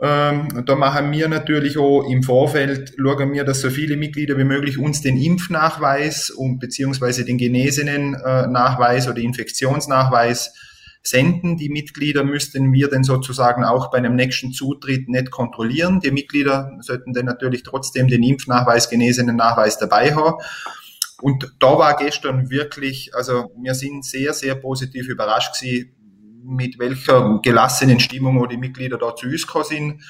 [0.00, 4.44] Ähm, da machen wir natürlich auch im Vorfeld, schauen wir, dass so viele Mitglieder wie
[4.44, 10.52] möglich uns den Impfnachweis und beziehungsweise den genesenen äh, oder Infektionsnachweis
[11.00, 11.56] senden.
[11.58, 16.00] Die Mitglieder müssten wir dann sozusagen auch bei einem nächsten Zutritt nicht kontrollieren.
[16.00, 20.42] Die Mitglieder sollten dann natürlich trotzdem den Impfnachweis, genesenen Nachweis dabei haben.
[21.22, 26.03] und da war gestern wirklich, also wir sind sehr, sehr positiv überrascht gewesen,
[26.44, 30.00] mit welcher gelassenen Stimmung die Mitglieder da zu uns sind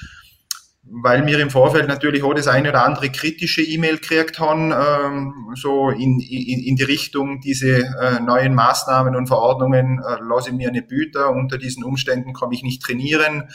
[0.87, 5.55] weil wir im Vorfeld natürlich auch das eine oder andere kritische E-Mail gekriegt haben, ähm,
[5.55, 10.55] so in, in, in die Richtung, diese äh, neuen Maßnahmen und Verordnungen äh, lasse ich
[10.55, 13.49] mir nicht bieten, unter diesen Umständen kann ich nicht trainieren.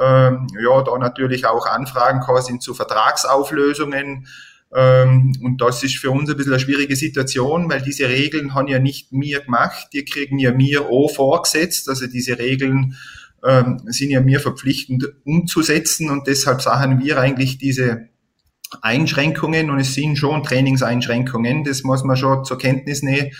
[0.00, 4.28] Ähm, ja, da natürlich auch Anfragen sind zu Vertragsauflösungen.
[4.74, 8.68] Ähm, und das ist für uns ein bisschen eine schwierige Situation, weil diese Regeln haben
[8.68, 11.88] ja nicht mir gemacht, die kriegen ja mir auch vorgesetzt.
[11.88, 12.96] Also diese Regeln
[13.44, 16.10] ähm, sind ja mir verpflichtend umzusetzen.
[16.10, 18.08] Und deshalb sagen wir eigentlich diese
[18.82, 19.70] Einschränkungen.
[19.70, 23.30] Und es sind schon Trainingseinschränkungen, das muss man schon zur Kenntnis nehmen,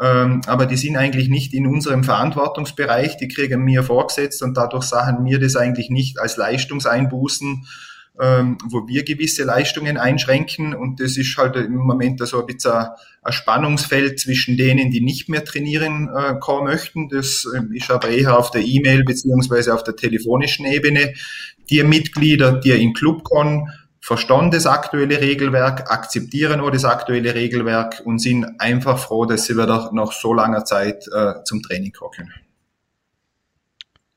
[0.00, 4.42] ähm, aber die sind eigentlich nicht in unserem Verantwortungsbereich, die kriegen mir vorgesetzt.
[4.42, 7.66] Und dadurch sagen wir das eigentlich nicht als Leistungseinbußen,
[8.18, 10.74] ähm, wo wir gewisse Leistungen einschränken.
[10.74, 12.86] Und das ist halt im Moment so ein bisschen
[13.22, 17.08] ein Spannungsfeld zwischen denen, die nicht mehr trainieren äh, kommen möchten.
[17.08, 21.14] Das äh, ist aber eher auf der E-Mail beziehungsweise auf der telefonischen Ebene.
[21.70, 23.68] Die Mitglieder, die in Club kommen,
[24.00, 29.54] verstehen das aktuelle Regelwerk, akzeptieren auch das aktuelle Regelwerk und sind einfach froh, dass sie
[29.54, 32.49] wieder nach so langer Zeit äh, zum Training kommen können.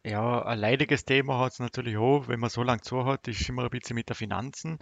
[0.06, 3.48] Ja, ein leidiges Thema hat es natürlich auch, wenn man so lange zu hat, ist
[3.48, 4.80] immer ein bisschen mit den Finanzen.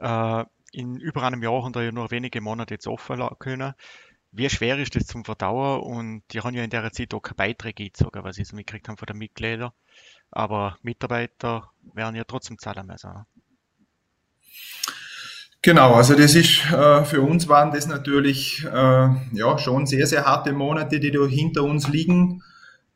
[0.00, 3.74] Äh, in über einem Jahr haben wir ja nur wenige Monate jetzt offen können.
[4.32, 5.80] Wie schwer ist das zum Verdauen?
[5.80, 8.88] Und die haben ja in der Zeit auch keine Beiträge gezogen, was ich so mitgekriegt
[8.88, 9.70] habe von den Mitgliedern.
[10.32, 13.26] Aber Mitarbeiter werden ja trotzdem zahlen müssen.
[15.62, 20.24] Genau, also das ist äh, für uns waren das natürlich äh, ja schon sehr, sehr
[20.24, 22.42] harte Monate, die da hinter uns liegen.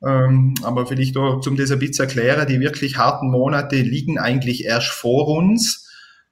[0.05, 5.29] Ähm, aber vielleicht auch, zum bisschen erklären, die wirklich harten Monate liegen eigentlich erst vor
[5.29, 5.89] uns.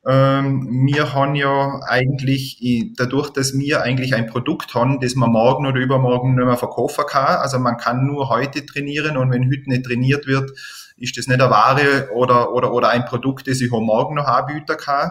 [0.07, 2.61] Ähm, wir haben ja eigentlich,
[2.97, 7.05] dadurch, dass wir eigentlich ein Produkt haben, das man morgen oder übermorgen nicht mehr verkaufen
[7.09, 10.53] kann, also man kann nur heute trainieren und wenn heute nicht trainiert wird,
[10.97, 14.27] ist das nicht eine Ware oder, oder, oder ein Produkt, das ich auch morgen noch
[14.27, 15.11] anbieten kann.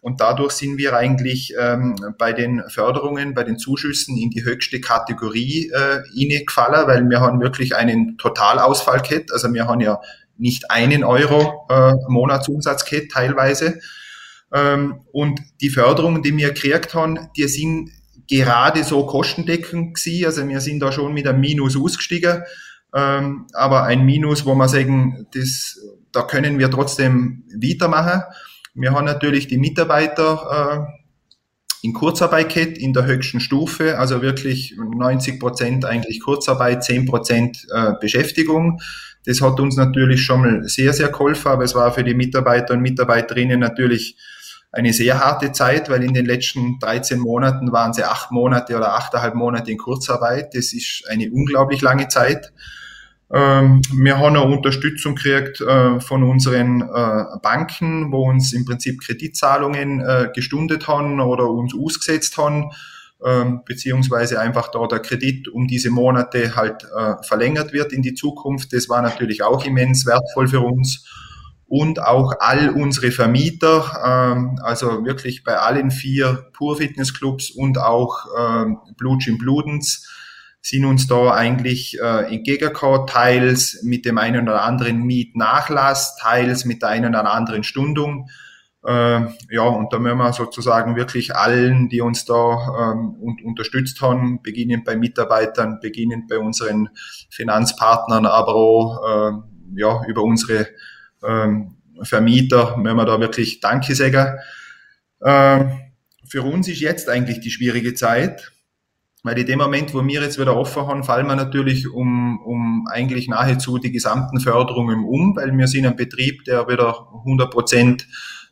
[0.00, 4.80] Und dadurch sind wir eigentlich ähm, bei den Förderungen, bei den Zuschüssen in die höchste
[4.80, 9.32] Kategorie äh, gefallen, weil wir haben wirklich einen Totalausfall gehabt.
[9.32, 10.00] Also wir haben ja
[10.38, 13.78] nicht einen Euro äh, Monatsumsatz gehabt, teilweise.
[14.52, 17.90] Ähm, und die Förderungen, die wir gekriegt haben, die sind
[18.26, 20.24] gerade so kostendeckend gewesen.
[20.24, 22.42] Also wir sind da schon mit einem Minus ausgestiegen.
[22.94, 25.78] Ähm, aber ein Minus, wo man sagen, das,
[26.10, 28.22] da können wir trotzdem weitermachen.
[28.74, 31.00] Wir haben natürlich die Mitarbeiter äh,
[31.82, 37.66] in Kurzarbeit gehabt, in der höchsten Stufe, also wirklich 90 Prozent eigentlich Kurzarbeit, 10 Prozent
[37.74, 38.80] äh, Beschäftigung.
[39.24, 42.74] Das hat uns natürlich schon mal sehr, sehr geholfen, aber es war für die Mitarbeiter
[42.74, 44.16] und Mitarbeiterinnen natürlich
[44.72, 48.94] eine sehr harte Zeit, weil in den letzten 13 Monaten waren sie acht Monate oder
[48.94, 50.54] achteinhalb Monate in Kurzarbeit.
[50.54, 52.52] Das ist eine unglaublich lange Zeit.
[53.32, 59.00] Ähm, wir haben eine Unterstützung gekriegt äh, von unseren äh, Banken, wo uns im Prinzip
[59.00, 62.72] Kreditzahlungen äh, gestundet haben oder uns ausgesetzt haben,
[63.24, 66.86] ähm, beziehungsweise einfach da der Kredit um diese Monate halt
[67.22, 68.72] verlängert wird in die Zukunft.
[68.72, 71.06] Das war natürlich auch immens wertvoll für uns.
[71.66, 77.78] Und auch all unsere Vermieter, ähm, also wirklich bei allen vier Pur Fitness Clubs und
[77.78, 78.26] auch
[78.96, 80.08] Blue Gym Bludens,
[80.62, 86.82] sind uns da eigentlich äh, entgegengekommen, teils mit dem einen oder anderen Mietnachlass, teils mit
[86.82, 88.28] der einen oder anderen Stundung.
[88.84, 89.20] Äh,
[89.50, 94.42] ja, und da müssen wir sozusagen wirklich allen, die uns da ähm, un unterstützt haben,
[94.42, 96.88] beginnend bei Mitarbeitern, beginnend bei unseren
[97.30, 99.32] Finanzpartnern, aber auch äh,
[99.76, 100.66] ja, über unsere
[101.26, 104.38] ähm, Vermieter, müssen wir da wirklich Danke sagen.
[105.20, 105.64] Äh,
[106.26, 108.52] für uns ist jetzt eigentlich die schwierige Zeit
[109.22, 112.86] weil in dem Moment, wo wir jetzt wieder offen haben, fallen wir natürlich um, um
[112.90, 118.06] eigentlich nahezu die gesamten Förderungen um, weil wir sind ein Betrieb, der wieder 100 Prozent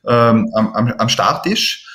[0.06, 1.86] ähm, am, am Start ist.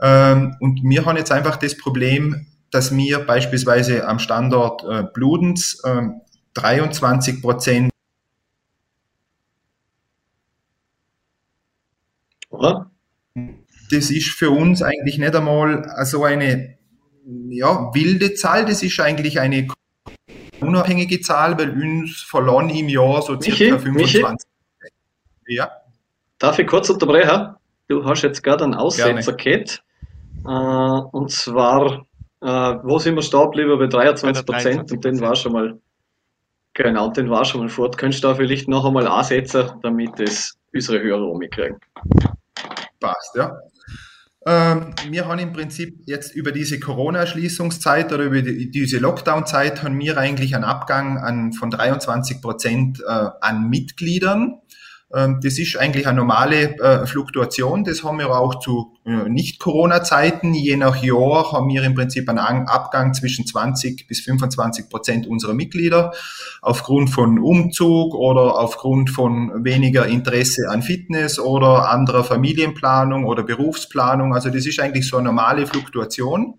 [0.00, 5.82] Ähm, und wir haben jetzt einfach das Problem, dass wir beispielsweise am Standort äh, Bludens
[5.84, 6.02] äh,
[6.54, 7.90] 23 Prozent
[13.90, 16.78] Das ist für uns eigentlich nicht einmal so eine
[17.24, 19.68] ja, wilde Zahl, das ist eigentlich eine
[20.60, 24.48] unabhängige Zahl, weil uns verloren im Jahr so circa Michi, 25.
[24.80, 25.56] Michi?
[25.56, 25.70] Ja.
[26.38, 27.54] Darf ich kurz unterbrechen?
[27.88, 29.82] Du hast jetzt gerade einen Aussetzer gehabt.
[30.44, 32.06] Äh, und zwar,
[32.40, 33.78] äh, wo sind wir stehen geblieben?
[33.78, 35.78] Bei 23 Prozent und den war schon mal,
[36.72, 37.98] genau, den war schon mal fort.
[37.98, 41.78] Könntest du da vielleicht noch einmal ansetzen, damit es unsere Hörer umkriegen?
[43.00, 43.58] Passt, ja.
[44.46, 49.98] Ähm, wir haben im Prinzip jetzt über diese Corona-Schließungszeit oder über die, diese Lockdown-Zeit haben
[49.98, 54.59] wir eigentlich einen Abgang an, von 23 Prozent äh, an Mitgliedern.
[55.14, 57.84] Ähm, das ist eigentlich eine normale äh, Fluktuation.
[57.84, 60.54] Das haben wir auch zu äh, Nicht-Corona-Zeiten.
[60.54, 65.54] Je nach Jahr haben wir im Prinzip einen Abgang zwischen 20 bis 25 Prozent unserer
[65.54, 66.12] Mitglieder
[66.62, 74.34] aufgrund von Umzug oder aufgrund von weniger Interesse an Fitness oder anderer Familienplanung oder Berufsplanung.
[74.34, 76.54] Also das ist eigentlich so eine normale Fluktuation.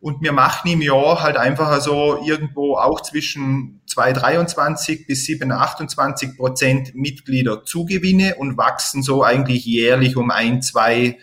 [0.00, 6.94] Und wir machen im Jahr halt einfach so irgendwo auch zwischen 2,23 bis 7,28 Prozent
[6.94, 11.18] Mitglieder Zugewinne und wachsen so eigentlich jährlich um ein, zwei,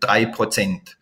[0.00, 0.98] drei Prozent.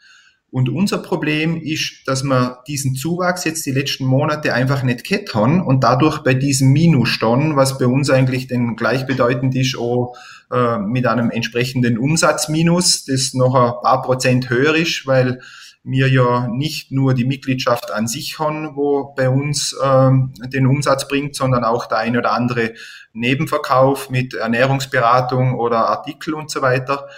[0.50, 5.34] Und unser Problem ist, dass wir diesen Zuwachs jetzt die letzten Monate einfach nicht gehabt
[5.34, 10.14] haben und dadurch bei diesem Minus stehen, was bei uns eigentlich dann gleichbedeutend ist, auch
[10.50, 15.40] äh, mit einem entsprechenden Umsatzminus, das noch ein paar Prozent höher ist, weil
[15.86, 21.06] wir ja nicht nur die Mitgliedschaft an sich haben, wo bei uns ähm, den Umsatz
[21.06, 22.74] bringt, sondern auch der ein oder andere
[23.12, 27.08] Nebenverkauf mit Ernährungsberatung oder Artikel und so weiter.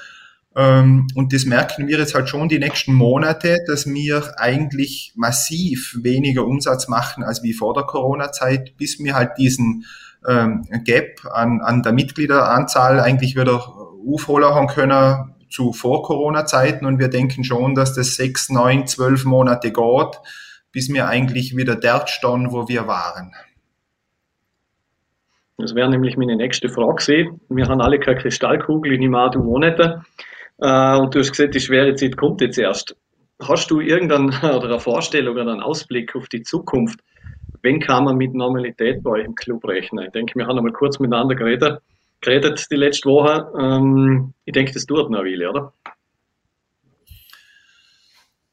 [0.55, 5.97] Ähm, und das merken wir jetzt halt schon die nächsten Monate, dass wir eigentlich massiv
[6.03, 9.87] weniger Umsatz machen als wie vor der Corona-Zeit, bis wir halt diesen
[10.27, 13.63] ähm, Gap an, an der Mitgliederanzahl eigentlich wieder
[14.07, 19.73] aufholen haben können, zu Vor-Corona-Zeiten und wir denken schon, dass das sechs, neun, zwölf Monate
[19.73, 20.21] geht,
[20.73, 23.33] bis wir eigentlich wieder dort stehen, wo wir waren.
[25.57, 27.41] Das wäre nämlich meine nächste Frage sehen.
[27.49, 30.03] Wir haben alle keine Kristallkugel, in nehme du Monate.
[30.59, 32.97] Äh, und du hast gesagt, die schwere Zeit kommt jetzt erst.
[33.43, 37.01] Hast du irgendeine oder eine Vorstellung oder einen Ausblick auf die Zukunft?
[37.63, 40.05] Wenn kann man mit Normalität bei euch im Club rechnen?
[40.05, 41.81] Ich denke, wir haben einmal kurz miteinander geredet
[42.21, 43.51] geredet die letzte Woche.
[43.59, 45.73] Ähm, ich denke, das tut noch Weile, oder?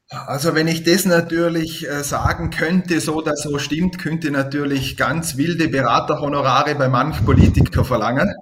[0.08, 5.36] Also wenn ich das natürlich äh, sagen könnte, so dass so stimmt, könnte natürlich ganz
[5.36, 8.32] wilde Beraterhonorare bei manchen Politikern verlangen.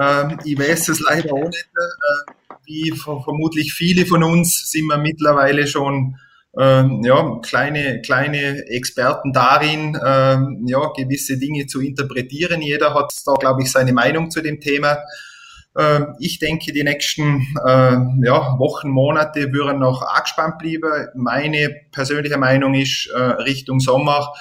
[0.00, 1.68] Ähm, ich weiß es leider auch nicht.
[1.76, 2.32] Äh,
[2.66, 6.16] wie vermutlich viele von uns sind wir mittlerweile schon
[6.58, 12.62] ähm, ja, kleine, kleine Experten darin, ähm, ja, gewisse Dinge zu interpretieren.
[12.62, 14.98] Jeder hat da, glaube ich, seine Meinung zu dem Thema.
[15.76, 21.08] Ähm, ich denke, die nächsten äh, ja, Wochen, Monate würden noch angespannt bleiben.
[21.14, 24.32] Meine persönliche Meinung ist, äh, Richtung Sommer,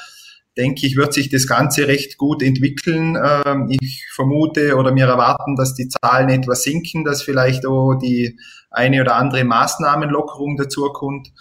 [0.55, 3.17] denke ich, wird sich das Ganze recht gut entwickeln.
[3.23, 8.37] Ähm, ich vermute oder wir erwarten, dass die Zahlen etwas sinken, dass vielleicht auch die
[8.69, 11.31] eine oder andere Maßnahmenlockerung dazukommt.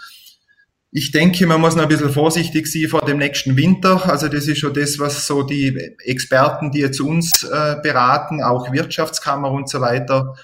[0.95, 4.11] Ich denke, man muss noch ein bisschen vorsichtig sein vor dem nächsten Winter.
[4.11, 5.75] Also das ist schon das, was so die
[6.05, 10.35] Experten, die jetzt uns äh, beraten, auch Wirtschaftskammer und so weiter,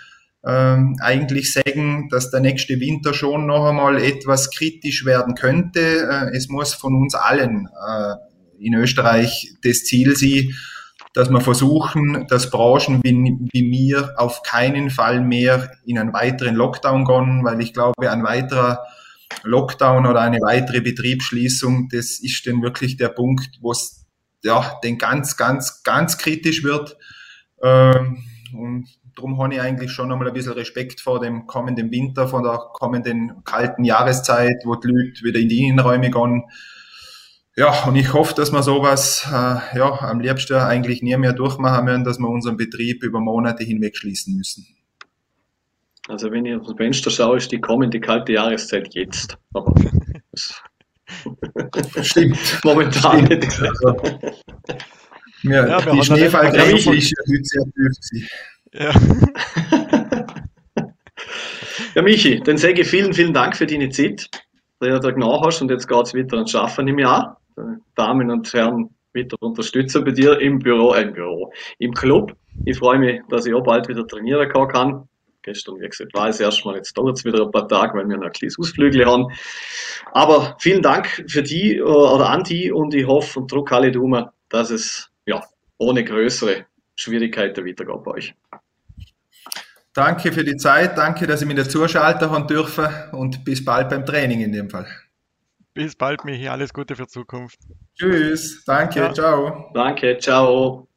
[0.47, 5.81] ähm, eigentlich sagen, dass der nächste Winter schon noch einmal etwas kritisch werden könnte.
[5.81, 8.15] Äh, es muss von uns allen äh,
[8.59, 10.55] in Österreich das Ziel sein,
[11.13, 16.55] dass wir versuchen, dass Branchen wie, wie mir auf keinen Fall mehr in einen weiteren
[16.55, 18.79] Lockdown gehen, weil ich glaube, ein weiterer
[19.43, 24.07] Lockdown oder eine weitere Betriebsschließung, das ist dann wirklich der Punkt, wo es
[24.43, 26.97] ja, denn ganz, ganz, ganz kritisch wird.
[27.63, 28.19] Ähm,
[28.53, 32.43] und darum habe ich eigentlich schon einmal ein bisschen Respekt vor dem kommenden Winter, vor
[32.43, 36.45] der kommenden kalten Jahreszeit, wo die Leute wieder in die Innenräume gehen.
[37.57, 41.87] Ja, und ich hoffe, dass wir sowas äh, ja, am liebsten eigentlich nie mehr durchmachen
[41.87, 44.78] werden, dass wir unseren Betrieb über Monate hinweg schließen müssen.
[46.09, 49.39] Also wenn ich aus dem Fenster schaue, ist die kommende kalte Jahreszeit jetzt.
[49.53, 49.73] Aber
[52.03, 52.39] Stimmt.
[52.65, 53.45] Momentan Stimmt.
[53.45, 53.63] nicht.
[53.63, 53.97] Also,
[55.43, 57.65] ja, ja, die Schneefallgrenze ist ja heute sehr
[58.11, 58.29] tief.
[58.75, 58.93] Ja.
[61.95, 64.29] ja, Michi, dann sage ich vielen, vielen Dank für deine Zeit,
[64.81, 67.41] dass du da genau hast und jetzt geht es wieder ans Schaffen im Jahr.
[67.95, 72.35] Damen und Herren, wieder unterstützen bei dir im Büro, äh, im Büro, im Club.
[72.65, 75.09] Ich freue mich, dass ich auch bald wieder trainieren kann
[75.49, 78.17] gestern, wie gesagt, war es erstmal, jetzt dauert es wieder ein paar Tage, weil wir
[78.19, 79.27] noch ein kleines Ausflügel haben.
[80.13, 83.91] Aber vielen Dank für die äh, oder an die und ich hoffe und drücke alle
[83.91, 85.43] Daumen, dass es ja,
[85.79, 88.35] ohne größere Schwierigkeiten weitergeht bei euch.
[89.95, 94.05] Danke für die Zeit, danke, dass ich mich dazuschalten haben dürfen und bis bald beim
[94.05, 94.87] Training in dem Fall.
[95.75, 97.59] Bis bald, Michi, alles Gute für Zukunft.
[97.97, 99.13] Tschüss, danke, ja.
[99.13, 99.71] ciao.
[99.75, 100.89] Danke, ciao.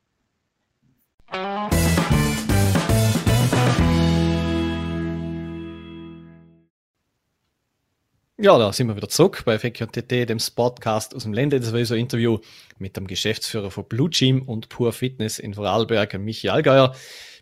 [8.41, 11.59] Ja, da sind wir wieder zurück bei FKTT, dem Spotcast aus dem Lände.
[11.59, 12.39] Das war so ein Interview
[12.79, 16.95] mit dem Geschäftsführer von Blue Gym und Pure Fitness in Vorarlberg, Michi Allgeier.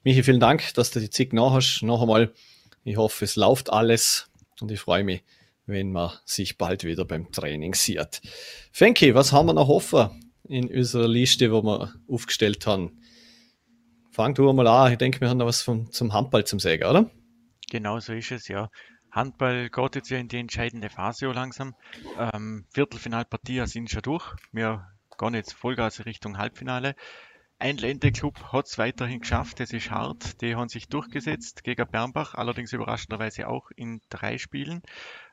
[0.04, 1.84] Michi, vielen Dank, dass du die Zeit nach hast.
[1.84, 2.34] Noch einmal,
[2.84, 4.30] ich hoffe, es läuft alles
[4.60, 5.24] und ich freue mich,
[5.68, 8.20] wenn man sich bald wieder beim Training sieht.
[8.74, 13.00] Fenki, was haben wir noch hoffen in unserer Liste, wo wir aufgestellt haben?
[14.12, 14.91] Fang du mal an.
[14.91, 17.10] Ich denke, wir haben noch was vom, zum Handball zum Sagen, oder?
[17.72, 18.70] Genau so ist es, ja.
[19.12, 21.76] Handball geht jetzt ja in die entscheidende Phase langsam.
[22.18, 24.36] Ähm, Viertelfinalpartie sind schon durch.
[24.51, 24.88] Wir
[25.18, 26.95] gehen jetzt Vollgas Richtung Halbfinale.
[27.62, 30.41] Ein Ländeclub hat es weiterhin geschafft, das ist hart.
[30.41, 34.82] Die haben sich durchgesetzt gegen Bernbach, allerdings überraschenderweise auch in drei Spielen.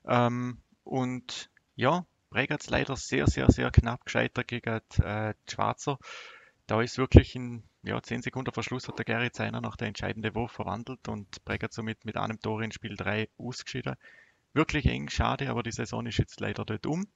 [0.04, 5.98] Ähm, und ja, Bregatz leider sehr, sehr, sehr knapp gescheitert gegen äh, Schwarzer.
[6.66, 10.34] Da ist wirklich in ja, 10 Sekunden Verschluss hat der Gary Zeiner nach der entscheidende
[10.34, 13.94] Wurf verwandelt und Bregatz somit mit einem Tor in Spiel 3 ausgeschieden.
[14.52, 17.06] Wirklich eng, schade, aber die Saison ist jetzt leider dort um.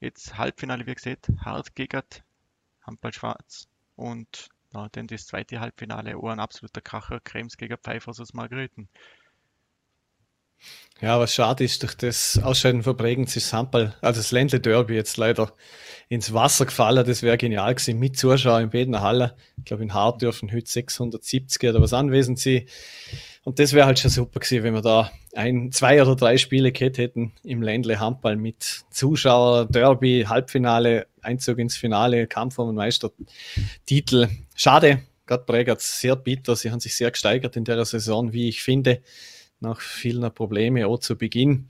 [0.00, 2.02] Jetzt Halbfinale, wie gesagt, hart gegen
[2.82, 8.20] Handball Schwarz und ja, dann das zweite Halbfinale, auch ein absoluter Kracher, Krems gegen Pfeifers
[8.20, 8.88] aus Margrethen.
[11.00, 14.94] Ja, was schade ist, durch das Ausscheiden von Bregenz ist Handball, also das Ländle Derby
[14.94, 15.52] jetzt leider
[16.08, 17.06] ins Wasser gefallen.
[17.06, 19.36] Das wäre genial gewesen mit Zuschauern in Beden Halle.
[19.58, 22.66] Ich glaube, in Hart dürfen heute 670 oder was anwesend sein.
[23.44, 26.72] Und das wäre halt schon super gewesen, wenn wir da ein, zwei oder drei Spiele
[26.72, 32.74] gehabt hätten im Ländle Handball mit Zuschauer, Derby, Halbfinale, Einzug ins Finale, Kampf um den
[32.74, 34.28] Meistertitel.
[34.56, 36.56] Schade, gerade Bregatz sehr bitter.
[36.56, 39.00] Sie haben sich sehr gesteigert in der Saison, wie ich finde,
[39.60, 41.68] nach vielen Problemen auch zu Beginn.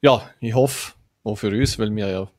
[0.00, 2.30] Ja, ich hoffe, auch für uns, weil wir ja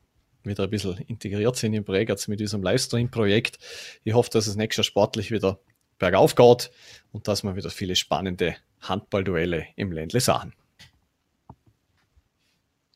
[0.44, 3.58] wieder ein bisschen integriert sind in Bregatz mit diesem Livestream-Projekt.
[4.04, 5.58] Ich hoffe, dass es nächstes Jahr sportlich wieder
[5.98, 6.70] bergauf geht
[7.12, 10.54] und dass wir wieder viele spannende Handballduelle im Ländle sahen.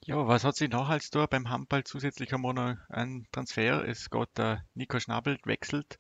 [0.05, 3.87] Ja, was hat sich noch als Tor beim Handball zusätzlich noch einen Transfer?
[3.87, 5.97] Es geht der Nico Schnabel wechselt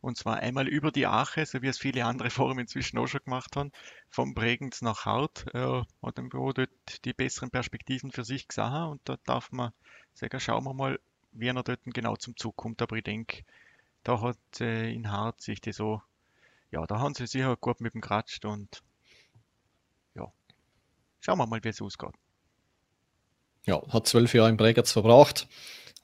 [0.00, 3.22] und zwar einmal über die Ache, so wie es viele andere Foren inzwischen auch schon
[3.24, 3.72] gemacht haben,
[4.08, 5.46] vom Bregenz nach Hart.
[5.52, 6.70] Er hat im Büro dort
[7.04, 9.72] die besseren Perspektiven für sich gesehen und da darf man
[10.14, 11.00] sagen, schauen wir mal,
[11.32, 12.82] wie er dort genau zum Zug kommt.
[12.82, 13.44] Aber ich denke,
[14.02, 16.02] da hat äh, in Hart sich das so,
[16.70, 18.82] ja, da haben sie sicher gut mit dem geratscht und
[20.14, 20.32] ja,
[21.20, 22.14] schauen wir mal, wie es ausgeht
[23.64, 25.48] ja, hat zwölf Jahre in Bregenz verbracht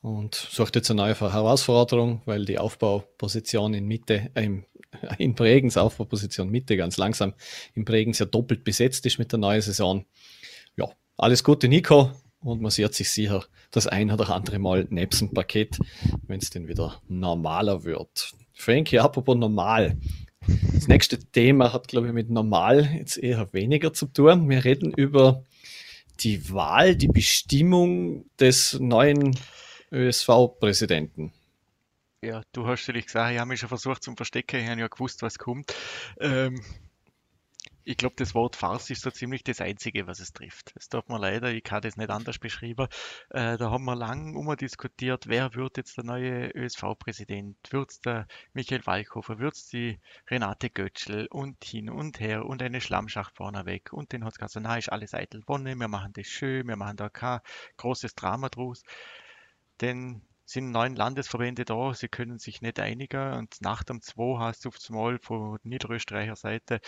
[0.07, 4.49] und sucht jetzt eine neue Herausforderung, weil die Aufbauposition in Mitte, äh,
[5.19, 7.35] in Bregenz, Aufbauposition Mitte ganz langsam
[7.75, 10.05] in Bregenz ja doppelt besetzt ist mit der neuen Saison.
[10.77, 12.13] Ja, alles Gute, Nico.
[12.39, 15.77] Und man sieht sich sicher das ein oder andere Mal nebst Paket,
[16.29, 18.33] wenn es denn wieder normaler wird.
[18.55, 19.99] Frankie, apropos normal.
[20.73, 24.49] Das nächste Thema hat, glaube ich, mit normal jetzt eher weniger zu tun.
[24.49, 25.43] Wir reden über
[26.21, 29.37] die Wahl, die Bestimmung des neuen
[29.93, 31.33] ÖSV-Präsidenten.
[32.23, 34.89] Ja, du hast natürlich gesagt, ich habe mich schon versucht zum Verstecken, ich habe ja
[34.89, 35.75] gewusst, was kommt.
[36.19, 36.61] Ähm,
[37.89, 40.73] ich glaube, das Wort Farce ist so ziemlich das Einzige, was es trifft.
[40.75, 42.89] Es tut mir leider, ich kann das nicht anders beschreiben.
[43.31, 47.57] Äh, da haben wir lang diskutiert, wer wird jetzt der neue ÖSV-Präsident?
[47.71, 49.39] Wird es der Michael Walchhofer?
[49.39, 51.29] Wird es die Renate Götschel?
[51.31, 53.93] Und hin und her und eine Schlammschacht vorne weg.
[53.93, 56.77] Und den hat es gesagt, na, ist alles eitel Wonne, wir machen das schön, wir
[56.77, 57.39] machen da kein
[57.77, 58.83] großes Drama draus.
[59.81, 64.65] Denn sind neun Landesverbände da, sie können sich nicht einigen und nach dem 2 hast
[64.65, 66.81] du aufs Mal von Niederösterreicher Seite,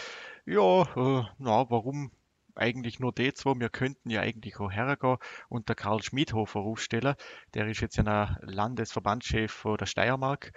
[0.47, 2.13] ja, äh, na, warum
[2.55, 3.59] eigentlich nur die zwei?
[3.59, 5.17] Wir könnten ja eigentlich auch hergehen
[5.49, 7.15] und der Karl Schmidhofer aufstellen.
[7.55, 10.53] Der ist jetzt ja Landesverbandschef der Steiermark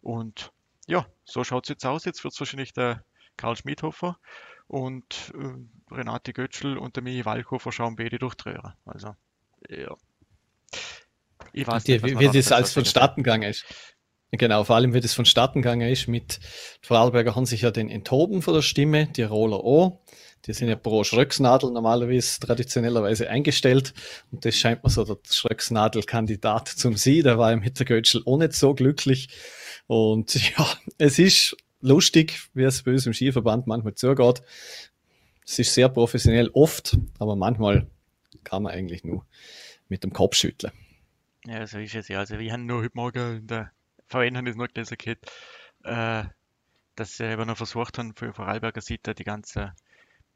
[0.00, 0.52] und
[0.86, 2.04] ja, so schaut es jetzt aus.
[2.04, 3.04] Jetzt wird es wahrscheinlich der
[3.36, 4.18] Karl Schmidhofer
[4.66, 8.74] und äh, Renate Götzl und der Michi Walkofer schauen beide durch die Röhre.
[8.84, 9.14] Also,
[9.68, 9.96] ja.
[11.52, 13.64] Nicht, wie, wie das als vonstatten gegangen ist.
[14.32, 16.40] Genau, vor allem wie das vonstatten gegangen ist mit
[16.80, 20.00] Vorarlberger haben sich ja den enthoben von der Stimme, die Roller O.
[20.46, 23.92] Die sind ja pro Schröcksnadel normalerweise traditionellerweise eingestellt.
[24.32, 27.22] Und das scheint mir so der Schröcksnadel-Kandidat zum Sie.
[27.22, 29.28] Der war im Hittergötschel auch nicht so glücklich.
[29.86, 30.66] Und ja,
[30.98, 34.42] es ist lustig, wie es bei uns im Skiverband manchmal zugeht.
[35.46, 37.86] Es ist sehr professionell oft, aber manchmal
[38.44, 39.26] kann man eigentlich nur
[39.88, 40.72] mit dem Kopf schütteln.
[41.44, 42.20] Ja, so ist es ja.
[42.20, 43.72] Also wir haben nur heute Morgen in der
[44.06, 45.30] VN haben das noch gelesen gehabt,
[45.84, 46.24] äh,
[46.94, 49.72] dass sie eben noch versucht haben, für Vorarlberger Seite die ganzen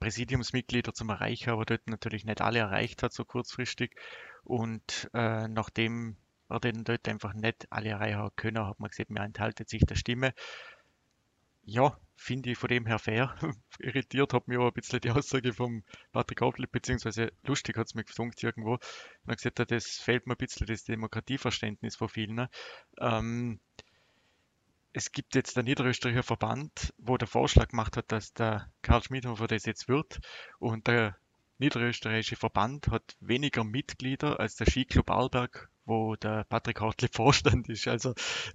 [0.01, 3.95] Präsidiumsmitglieder zum Erreichen, aber dort natürlich nicht alle erreicht hat, so kurzfristig.
[4.43, 6.17] Und äh, nachdem
[6.49, 9.97] er den dort einfach nicht alle erreichen können, hat man gesehen, mir enthaltet sich der
[9.97, 10.35] Stimme.
[11.69, 13.35] Ja, finde ich von dem her fair.
[13.81, 17.95] Irritiert hat mich auch ein bisschen die Aussage vom Patrick Hauptlieb, beziehungsweise lustig hat es
[17.95, 18.75] mir gefunkt irgendwo.
[18.75, 18.81] Und
[19.27, 22.47] er gesagt hat, das fehlt mir ein bisschen das Demokratieverständnis von vielen.
[23.01, 23.59] Ähm,
[24.93, 29.49] es gibt jetzt den Niederösterreicher Verband, wo der Vorschlag gemacht hat, dass der Karl Schmidhofer
[29.49, 30.21] das jetzt wird.
[30.61, 31.17] Und der
[31.59, 37.89] niederösterreichische Verband hat weniger Mitglieder als der Skiclub Arlberg, wo der Patrick Hartlieb Vorstand ist.
[37.89, 38.15] Also,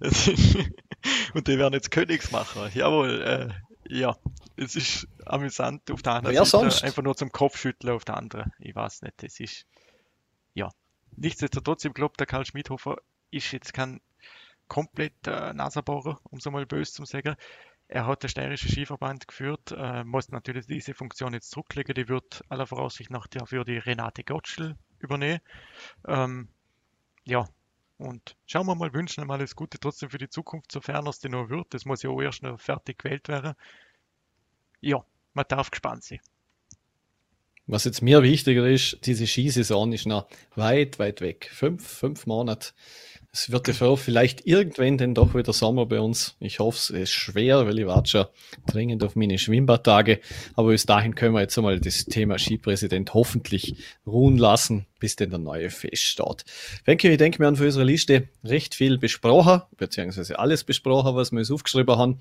[1.34, 2.68] und die werden jetzt Königsmacher.
[2.74, 3.48] Jawohl, äh,
[3.88, 4.16] ja,
[4.56, 6.70] es ist amüsant auf der anderen Wer Seite.
[6.70, 6.84] sonst?
[6.84, 8.52] Einfach nur zum Kopfschütteln auf der anderen.
[8.58, 9.66] Ich weiß nicht, es ist,
[10.54, 10.70] ja.
[11.16, 12.96] Nichtsdestotrotz, ich glaube, der Karl Schmidhofer
[13.30, 14.00] ist jetzt kein
[14.68, 17.36] komplett äh, Nasenbohrer, um so mal böse zu sagen.
[17.88, 21.94] Er hat den steirischen Skiverband geführt, äh, muss natürlich diese Funktion jetzt zurücklegen.
[21.94, 25.40] Die wird aller Voraussicht nach dafür die Renate Gottschel übernehmen.
[26.06, 26.48] Ähm,
[27.24, 27.46] ja,
[27.98, 31.32] und schauen wir mal, wünschen ihm alles Gute trotzdem für die Zukunft, sofern es denn
[31.32, 31.72] noch wird.
[31.72, 33.54] Das muss ja auch erst noch fertig gewählt werden.
[34.80, 35.04] Ja,
[35.34, 36.20] man darf gespannt sein.
[37.66, 41.48] Was jetzt mir wichtiger ist, diese Skisaison ist noch weit, weit weg.
[41.52, 42.72] Fünf, fünf Monate.
[43.34, 46.36] Es wird dafür vielleicht irgendwann denn doch wieder Sommer bei uns.
[46.38, 48.26] Ich hoffe, es ist schwer, weil ich warte schon
[48.66, 50.20] dringend auf meine Schwimmbadtage.
[50.54, 53.76] Aber bis dahin können wir jetzt einmal das Thema Skipräsident hoffentlich
[54.06, 56.44] ruhen lassen, bis denn der neue feststeht.
[56.84, 61.32] Wenke, ich denke, wir haben für unsere Liste recht viel besprochen, beziehungsweise alles besprochen, was
[61.32, 62.18] wir uns aufgeschrieben haben.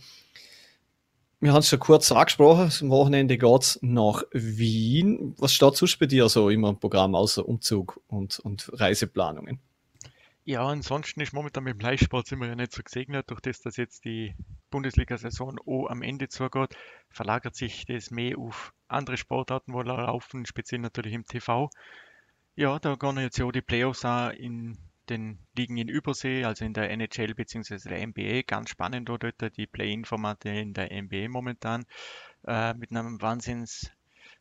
[1.42, 5.36] Wir haben es schon kurz angesprochen, am Wochenende geht's nach Wien.
[5.40, 9.60] Was steht sonst bei dir so immer im Programm, außer Umzug und, und Reiseplanungen?
[10.52, 13.32] Ja, ansonsten ist momentan mit dem Leihsport sind ja nicht so gesegnet.
[13.32, 14.36] Durch das, dass jetzt die
[14.70, 16.76] Bundesliga-Saison auch am Ende zugeht,
[17.10, 21.70] verlagert sich das mehr auf andere Sportarten, wo laufen, speziell natürlich im TV.
[22.56, 24.78] Ja, da gehen jetzt ja auch die Playoffs an in
[25.08, 27.88] den Ligen in Übersee, also in der NHL bzw.
[27.88, 28.42] der NBA.
[28.46, 29.24] Ganz spannend dort,
[29.56, 31.86] die Play-In-Formate in der NBA momentan.
[32.46, 33.90] Äh, mit einem Wahnsinns,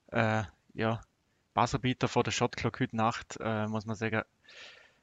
[0.08, 0.42] äh,
[0.74, 1.02] ja,
[1.54, 4.22] Buzzerbeater vor der Shotclock heute Nacht, äh, muss man sagen,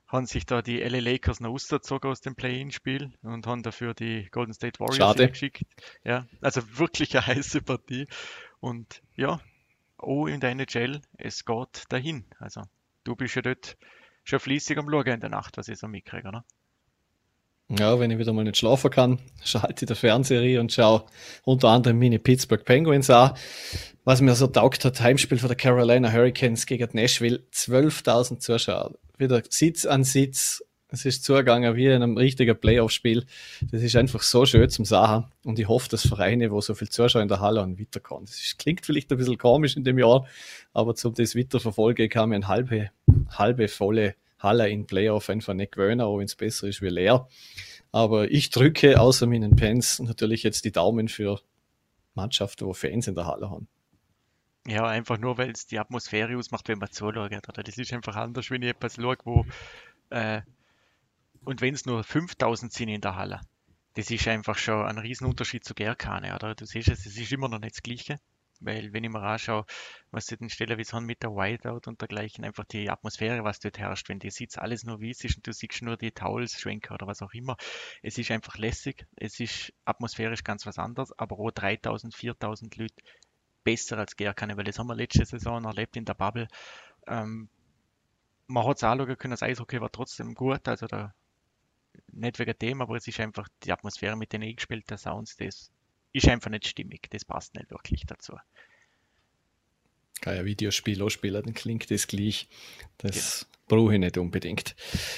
[0.07, 4.27] haben sich da die LA Lakers noch ausgezogen aus dem Play-In-Spiel und haben dafür die
[4.31, 5.63] Golden State Warriors geschickt.
[6.03, 8.07] Ja, also wirklich eine heiße Partie.
[8.59, 9.41] Und ja,
[9.97, 12.25] auch in der NHL, es geht dahin.
[12.39, 12.61] Also
[13.03, 13.77] du bist ja dort
[14.23, 16.43] schon fließig am Schauen in der Nacht, was ich so mitkriege, ne?
[17.69, 21.05] Ja, wenn ich wieder mal nicht schlafen kann, schalte ich der Fernserie und schaue
[21.43, 23.33] unter anderem meine Pittsburgh Penguins an.
[24.05, 28.93] Was mir so taugt hat, Heimspiel von der Carolina Hurricanes gegen Nashville, 12.000 Zuschauer.
[29.17, 30.63] Wieder Sitz an Sitz.
[30.89, 33.25] Es ist zugegangen wie in einem richtigen Playoff-Spiel.
[33.71, 35.25] Das ist einfach so schön zum Sachen.
[35.43, 38.25] Und ich hoffe, dass Vereine, wo so viel Zuschauer in der Halle haben, weiterkommen.
[38.25, 40.25] Das ist, klingt vielleicht ein bisschen komisch in dem Jahr,
[40.73, 42.91] aber zum das weiterverfolgen kann man eine halbe,
[43.29, 47.27] halbe volle Halle in Playoff einfach nicht gewöhnen, auch wenn es besser ist wie leer.
[47.91, 51.41] Aber ich drücke außer meinen Fans natürlich jetzt die Daumen für
[52.13, 53.67] Mannschaften, wo Fans in der Halle haben.
[54.67, 57.31] Ja, einfach nur, weil es die Atmosphäre ausmacht, wenn man zuschaut.
[57.31, 57.63] Oder?
[57.63, 59.45] Das ist einfach anders, wenn ich etwas schaue, wo
[60.09, 60.41] äh,
[61.45, 63.39] und wenn es nur 5000 sind in der Halle,
[63.93, 66.53] das ist einfach schon ein Riesenunterschied zu Gerkane, oder?
[66.53, 68.19] Du siehst es, es ist immer noch nicht das Gleiche.
[68.59, 69.65] Weil, wenn ich mir anschaue,
[70.11, 73.59] was sie den Stellen wie so mit der Whiteout und dergleichen, einfach die Atmosphäre, was
[73.59, 76.59] dort herrscht, wenn die Sitz alles nur weiß ist und du siehst nur die Towels,
[76.59, 77.55] Schwenker oder was auch immer.
[78.01, 82.95] Es ist einfach lässig, es ist atmosphärisch ganz was anderes, aber auch 3000, 4000 Leute
[83.67, 86.47] besser als Gerkane, weil das haben wir letzte Saison erlebt in der Bubble.
[87.05, 87.49] Ähm,
[88.47, 91.13] man hat es anschauen können, das Eishockey war trotzdem gut, also da,
[92.13, 95.69] nicht wegen dem, aber es ist einfach die Atmosphäre mit den eingespielten Sounds, das
[96.13, 98.37] ist einfach nicht stimmig, das passt nicht wirklich dazu.
[100.21, 102.47] Kann ja Videospiel auch spielen, dann klingt das gleich.
[102.99, 103.81] Das genau.
[103.81, 104.77] brauche ich nicht unbedingt.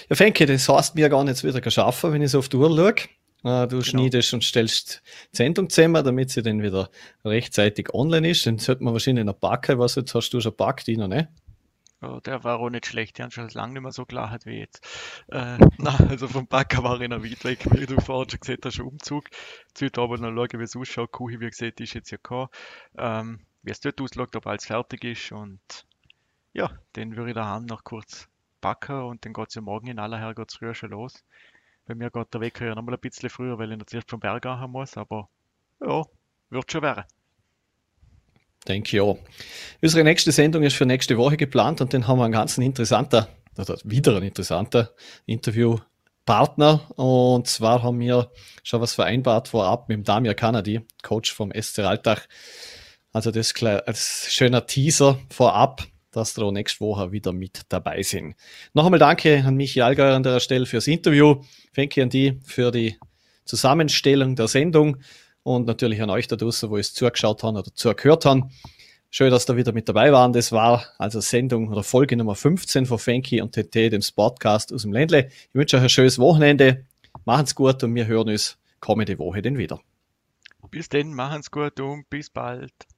[0.10, 2.76] Ja, Fenke, das heißt mir gar nicht wieder schaffen, wenn ich so auf die Uhr
[2.76, 2.95] schaue.
[3.42, 3.82] Du genau.
[3.82, 6.90] schneidest und stellst Sendung zusammen, damit sie dann wieder
[7.24, 8.46] rechtzeitig online ist.
[8.46, 9.80] Dann sollte man wahrscheinlich noch backen.
[9.80, 11.30] Was jetzt hast du schon backt, Dino, ne?
[12.02, 13.18] Ja, der war auch nicht schlecht.
[13.18, 14.86] Die haben schon lange nicht mehr so klar hat wie jetzt.
[15.30, 17.66] Äh, na, also vom Backer war ich noch weit weg.
[17.72, 19.26] Wie du vorhin schon gesehen hast, schon Umzug.
[19.96, 21.12] Aber noch schauen, wie es ausschaut.
[21.12, 22.50] Kuhi, wie gesagt, ist jetzt ja gekommen.
[22.98, 25.32] Ähm, wie es dort ausschaut, ob alles fertig ist.
[25.32, 25.86] Und
[26.54, 28.28] ja, dann würde ich daheim noch kurz
[28.62, 31.24] backen und dann geht es ja morgen in aller Herrgott früher schon los.
[31.90, 34.46] Bei mir geht der Weg ja nochmal ein bisschen früher, weil ich zuerst vom Berg
[34.46, 35.28] haben muss, aber
[35.82, 36.04] ja,
[36.52, 37.04] wird schon werden.
[38.68, 39.18] Denke auch.
[39.82, 43.28] Unsere nächste Sendung ist für nächste Woche geplant und dann haben wir einen ganz interessanter,
[43.58, 44.94] oder wieder ein interessanter
[45.26, 46.92] Interviewpartner.
[46.96, 48.32] Und zwar haben wir
[48.62, 52.28] schon was vereinbart vorab mit dem Damir Kanadi, Coach vom SC Altach.
[53.14, 58.36] Also das ein schöner Teaser vorab, dass wir nächste Woche wieder mit dabei sind.
[58.74, 61.41] Noch einmal danke an Michi Allgäuer an der Stelle fürs Interview.
[61.76, 62.97] Danke an die für die
[63.45, 64.97] Zusammenstellung der Sendung
[65.43, 68.51] und natürlich an euch da draußen, wo ihr es zugeschaut habt oder zugehört habt.
[69.12, 70.34] Schön, dass ihr wieder mit dabei waren.
[70.34, 74.84] Das war also Sendung oder Folge Nummer 15 von Fenki und TT, dem Sportcast aus
[74.84, 75.30] dem Ländle.
[75.49, 76.86] Ich wünsche euch ein schönes Wochenende.
[77.26, 79.80] Machen's gut und wir hören uns kommende Woche denn wieder.
[80.70, 82.89] Bis denn, machen's gut und bis bald.